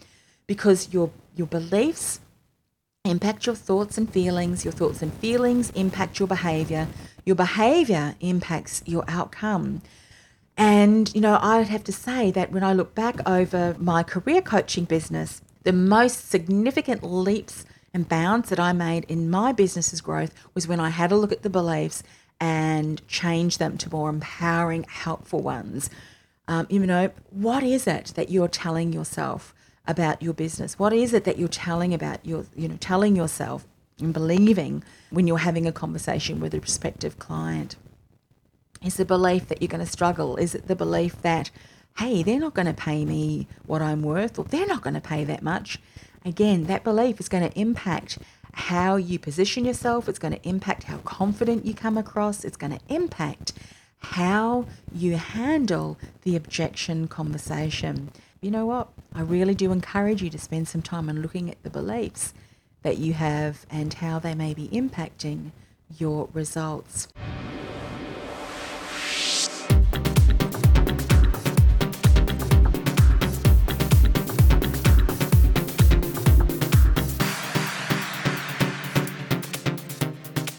because 0.47 0.93
your 0.93 1.11
your 1.35 1.47
beliefs 1.47 2.21
impact 3.05 3.45
your 3.45 3.55
thoughts 3.55 3.99
and 3.99 4.11
feelings, 4.11 4.65
your 4.65 4.73
thoughts 4.73 5.03
and 5.03 5.12
feelings 5.12 5.71
impact 5.71 6.19
your 6.19 6.29
behavior, 6.29 6.89
your 7.27 7.37
behavior 7.37 8.15
impacts 8.21 8.83
your 8.87 9.05
outcome. 9.09 9.83
And, 10.57 11.15
you 11.15 11.21
know, 11.21 11.39
I'd 11.43 11.69
have 11.69 11.85
to 11.85 11.93
say 11.93 12.31
that 12.31 12.51
when 12.51 12.65
I 12.65 12.73
look 12.73 12.95
back 12.95 13.17
over 13.29 13.77
my 13.79 14.03
career 14.03 14.41
coaching 14.41 14.85
business, 14.85 15.43
the 15.65 15.73
most 15.73 16.31
significant 16.31 17.03
leaps 17.03 17.67
and 17.93 18.09
bounds 18.09 18.49
that 18.49 18.61
I 18.61 18.73
made 18.73 19.05
in 19.05 19.29
my 19.29 19.53
business's 19.53 20.01
growth 20.01 20.33
was 20.55 20.69
when 20.69 20.81
I 20.81 20.91
had 20.91 21.12
a 21.12 21.17
look 21.17 21.33
at 21.33 21.43
the 21.43 21.51
beliefs 21.51 22.03
and 22.41 23.07
changed 23.09 23.59
them 23.59 23.77
to 23.79 23.91
more 23.91 24.09
empowering, 24.09 24.85
helpful 24.85 25.41
ones. 25.41 25.91
Um, 26.49 26.67
you 26.71 26.79
know, 26.87 27.11
what 27.31 27.62
is 27.65 27.87
it 27.87 28.12
that 28.15 28.31
you're 28.31 28.49
telling 28.49 28.93
yourself 28.93 29.53
about 29.87 30.23
your 30.23 30.33
business? 30.33 30.79
What 30.79 30.93
is 30.93 31.12
it 31.12 31.25
that 31.25 31.39
you're 31.39 31.49
telling 31.49 31.93
about 31.93 32.25
your, 32.25 32.47
you 32.55 32.69
know, 32.69 32.77
telling 32.79 33.17
yourself 33.17 33.67
and 33.98 34.12
believing 34.12 34.82
when 35.11 35.26
you're 35.26 35.38
having 35.38 35.66
a 35.66 35.72
conversation 35.72 36.40
with 36.40 36.54
a 36.54 36.61
prospective 36.61 37.18
client? 37.18 37.76
Is 38.85 38.96
the 38.96 39.04
belief 39.04 39.48
that 39.48 39.62
you're 39.62 39.68
going 39.68 39.85
to 39.85 39.90
struggle? 39.90 40.37
Is 40.37 40.54
it 40.54 40.68
the 40.68 40.76
belief 40.76 41.20
that, 41.22 41.50
hey, 41.98 42.22
they're 42.22 42.38
not 42.38 42.54
going 42.54 42.66
to 42.66 42.74
pay 42.74 43.04
me 43.04 43.48
what 43.64 43.80
I'm 43.82 44.02
worth 44.02 44.38
or 44.38 44.44
they're 44.44 44.66
not 44.66 44.82
going 44.82 44.94
to 44.94 45.00
pay 45.00 45.24
that 45.24 45.42
much? 45.42 45.78
Again, 46.24 46.64
that 46.64 46.85
belief 46.85 47.20
is 47.20 47.28
going 47.28 47.48
to 47.48 47.59
impact 47.59 48.18
how 48.52 48.96
you 48.96 49.18
position 49.18 49.64
yourself, 49.64 50.09
it's 50.09 50.18
going 50.18 50.35
to 50.35 50.48
impact 50.48 50.85
how 50.85 50.98
confident 50.98 51.66
you 51.66 51.74
come 51.74 51.98
across, 51.98 52.44
it's 52.44 52.56
going 52.56 52.72
to 52.72 52.80
impact 52.88 53.52
how 53.98 54.66
you 54.92 55.16
handle 55.16 55.98
the 56.22 56.37
objection 56.37 57.06
conversation. 57.06 58.11
You 58.40 58.50
know 58.50 58.66
what? 58.66 58.88
I 59.14 59.22
really 59.22 59.54
do 59.54 59.72
encourage 59.72 60.22
you 60.22 60.30
to 60.30 60.38
spend 60.38 60.68
some 60.68 60.82
time 60.82 61.09
on 61.09 61.22
looking 61.22 61.50
at 61.50 61.62
the 61.62 61.70
beliefs 61.70 62.32
that 62.87 62.99
you 62.99 63.12
have 63.14 63.66
and 63.68 63.94
how 63.94 64.16
they 64.16 64.33
may 64.33 64.55
be 64.55 64.68
impacting 64.68 65.51
your 65.99 66.29
results. 66.33 67.09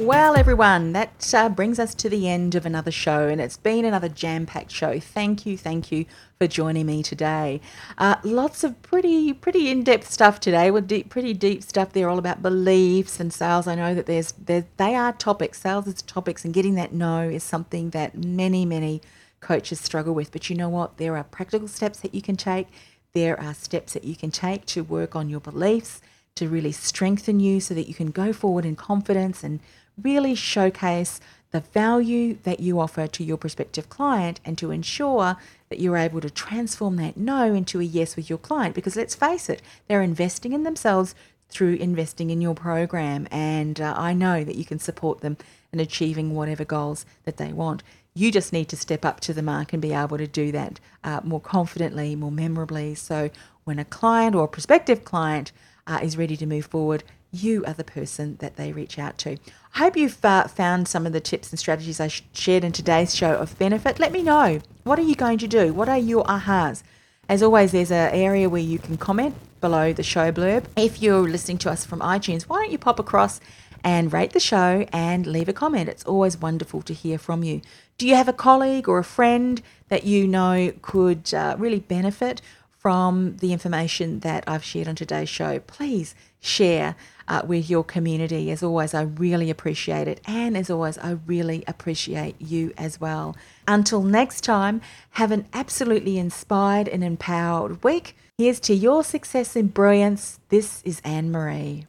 Well, 0.08 0.38
everyone, 0.38 0.94
that 0.94 1.34
uh, 1.34 1.50
brings 1.50 1.80
us 1.80 1.94
to 1.96 2.08
the 2.08 2.30
end 2.30 2.56
of 2.56 2.66
another 2.66 2.92
show, 2.92 3.28
and 3.28 3.42
it's 3.42 3.58
been 3.58 3.84
another 3.84 4.08
jam 4.08 4.46
packed 4.46 4.72
show. 4.72 5.02
Thank 5.02 5.46
you, 5.46 5.58
thank 5.58 5.92
you 5.92 6.06
for 6.38 6.48
joining 6.48 6.86
me 6.86 7.04
today. 7.04 7.60
Uh, 7.98 8.16
lots 8.24 8.64
of 8.64 8.82
pretty, 8.82 9.34
pretty 9.34 9.70
in 9.70 9.84
depth 9.84 10.10
stuff 10.10 10.40
today. 10.40 10.72
With 10.72 10.88
deep, 10.88 11.10
pretty 11.10 11.34
deep 11.34 11.62
stuff. 11.62 11.92
They're 11.92 12.08
all 12.08 12.20
about 12.20 12.42
beliefs 12.42 13.20
and 13.20 13.34
sales. 13.34 13.68
I 13.68 13.76
know 13.76 13.94
that 13.96 14.06
there's, 14.06 14.32
there, 14.32 14.66
they 14.78 14.96
are 14.96 15.12
topics. 15.12 15.60
Sales 15.60 15.88
is 15.88 16.02
topics, 16.02 16.46
and 16.46 16.54
getting 16.54 16.76
that 16.76 16.94
no 16.94 17.28
is 17.28 17.44
something 17.44 17.90
that 17.90 18.18
many, 18.18 18.64
many 18.64 19.02
coaches 19.42 19.82
struggle 19.82 20.14
with. 20.14 20.32
But 20.32 20.50
you 20.50 20.56
know 20.56 20.70
what? 20.70 20.96
There 20.96 21.18
are 21.18 21.26
practical 21.26 21.68
steps 21.68 22.00
that 22.00 22.16
you 22.16 22.22
can 22.22 22.38
take. 22.38 22.70
There 23.12 23.38
are 23.38 23.54
steps 23.54 23.92
that 23.92 24.06
you 24.06 24.16
can 24.16 24.32
take 24.32 24.66
to 24.68 24.86
work 24.86 25.18
on 25.18 25.28
your 25.28 25.42
beliefs 25.42 26.00
to 26.36 26.48
really 26.48 26.72
strengthen 26.72 27.42
you 27.42 27.60
so 27.60 27.74
that 27.74 27.90
you 27.90 27.94
can 27.94 28.12
go 28.12 28.32
forward 28.32 28.64
in 28.64 28.78
confidence 28.78 29.44
and 29.44 29.60
really 30.02 30.36
showcase 30.36 31.20
the 31.52 31.62
value 31.62 32.38
that 32.44 32.60
you 32.60 32.80
offer 32.80 33.08
to 33.08 33.24
your 33.24 33.38
prospective 33.38 33.90
client 33.90 34.40
and 34.44 34.58
to 34.58 34.72
ensure 34.72 35.38
that 35.70 35.80
you're 35.80 35.98
able 35.98 36.22
to 36.22 36.30
transform 36.30 36.98
that 36.98 37.18
no 37.18 37.54
into 37.54 37.80
a 37.80 37.84
yes 37.84 38.16
with 38.16 38.30
your 38.30 38.38
client. 38.38 38.76
Because 38.76 38.96
let's 38.96 39.16
face 39.16 39.50
it, 39.50 39.62
they're 39.88 40.02
investing 40.02 40.54
in 40.54 40.64
themselves 40.64 41.16
through 41.50 41.76
investing 41.76 42.30
in 42.30 42.42
your 42.42 42.54
program. 42.54 43.28
And 43.32 43.80
uh, 43.80 43.94
I 43.98 44.14
know 44.14 44.44
that 44.44 44.56
you 44.56 44.66
can 44.66 44.80
support 44.80 45.22
them 45.22 45.38
in 45.72 45.80
achieving 45.80 46.36
whatever 46.36 46.66
goals 46.66 47.06
that 47.24 47.38
they 47.38 47.54
want. 47.54 47.84
You 48.14 48.32
just 48.32 48.52
need 48.52 48.68
to 48.70 48.76
step 48.76 49.06
up 49.06 49.20
to 49.22 49.34
the 49.34 49.44
mark 49.44 49.74
and 49.74 49.82
be 49.82 49.94
able 49.94 50.18
to 50.18 50.28
do 50.28 50.52
that 50.52 50.80
uh, 51.04 51.22
more 51.24 51.40
confidently, 51.40 52.16
more 52.16 52.32
memorably. 52.32 52.96
So 52.96 53.30
when 53.64 53.80
a 53.80 53.86
client 53.86 54.36
or 54.36 54.46
a 54.46 54.48
prospective 54.50 55.06
client 55.06 55.52
uh, 55.86 56.00
is 56.02 56.18
ready 56.18 56.36
to 56.38 56.46
move 56.46 56.66
forward, 56.66 57.04
you 57.32 57.64
are 57.66 57.74
the 57.74 57.84
person 57.84 58.38
that 58.38 58.56
they 58.56 58.72
reach 58.72 58.98
out 58.98 59.18
to. 59.20 59.38
I 59.76 59.80
hope 59.80 59.98
you've 59.98 60.24
uh, 60.24 60.48
found 60.48 60.88
some 60.88 61.06
of 61.06 61.14
the 61.14 61.20
tips 61.20 61.52
and 61.52 61.60
strategies 61.60 62.00
I 62.00 62.08
shared 62.08 62.64
in 62.64 62.72
today's 62.72 63.16
show 63.16 63.34
of 63.36 63.58
benefit. 63.60 64.00
Let 64.00 64.12
me 64.12 64.24
know. 64.24 64.62
What 64.84 65.00
are 65.00 65.04
you 65.04 65.16
going 65.16 65.38
to 65.40 65.48
do? 65.48 65.74
What 65.74 65.90
are 65.90 65.98
your 65.98 66.24
ahas? 66.26 66.84
As 67.30 67.44
always, 67.44 67.74
there's 67.74 67.92
an 67.92 68.14
area 68.14 68.50
where 68.50 68.62
you 68.62 68.80
can 68.80 68.98
comment 68.98 69.36
below 69.60 69.92
the 69.92 70.04
show 70.04 70.32
blurb. 70.32 70.66
If 70.78 71.02
you're 71.02 71.28
listening 71.28 71.58
to 71.60 71.70
us 71.70 71.86
from 71.86 72.00
iTunes, 72.00 72.44
why 72.44 72.62
don't 72.62 72.72
you 72.72 72.78
pop 72.78 73.00
across 73.00 73.42
and 73.84 74.14
rate 74.14 74.32
the 74.32 74.40
show 74.40 74.86
and 74.94 75.28
leave 75.28 75.50
a 75.50 75.54
comment? 75.54 75.90
It's 75.90 76.06
always 76.06 76.38
wonderful 76.38 76.82
to 76.84 76.94
hear 76.94 77.18
from 77.18 77.44
you. 77.44 77.62
Do 77.98 78.08
you 78.08 78.16
have 78.16 78.30
a 78.30 78.34
colleague 78.34 78.88
or 78.88 79.00
a 79.00 79.04
friend 79.04 79.62
that 79.90 80.06
you 80.06 80.28
know 80.28 80.72
could 80.82 81.34
uh, 81.34 81.56
really 81.60 81.80
benefit 81.80 82.42
from 82.70 83.36
the 83.38 83.52
information 83.52 84.22
that 84.22 84.44
I've 84.48 84.64
shared 84.64 84.88
on 84.88 84.96
today's 84.96 85.30
show? 85.30 85.60
Please 85.60 86.16
share 86.40 86.96
uh, 87.28 87.42
with 87.46 87.70
your 87.70 87.84
community. 87.84 88.52
As 88.52 88.64
always, 88.64 88.94
I 88.94 89.04
really 89.04 89.50
appreciate 89.50 90.08
it. 90.08 90.22
And 90.26 90.58
as 90.58 90.70
always, 90.70 90.98
I 90.98 91.18
really 91.26 91.64
appreciate 91.68 92.36
you 92.42 92.74
as 92.78 93.00
well. 93.02 93.36
Until 93.68 94.04
next 94.04 94.42
time, 94.42 94.82
have 95.12 95.32
an 95.32 95.46
absolutely 95.54 96.18
inspired 96.18 96.88
and 96.88 97.04
empowered 97.04 97.84
week. 97.84 98.16
Here's 98.38 98.60
to 98.62 98.74
your 98.74 99.04
success 99.04 99.56
and 99.56 99.74
brilliance. 99.74 100.40
This 100.50 100.82
is 100.84 101.02
Anne 101.04 101.32
Marie. 101.32 101.86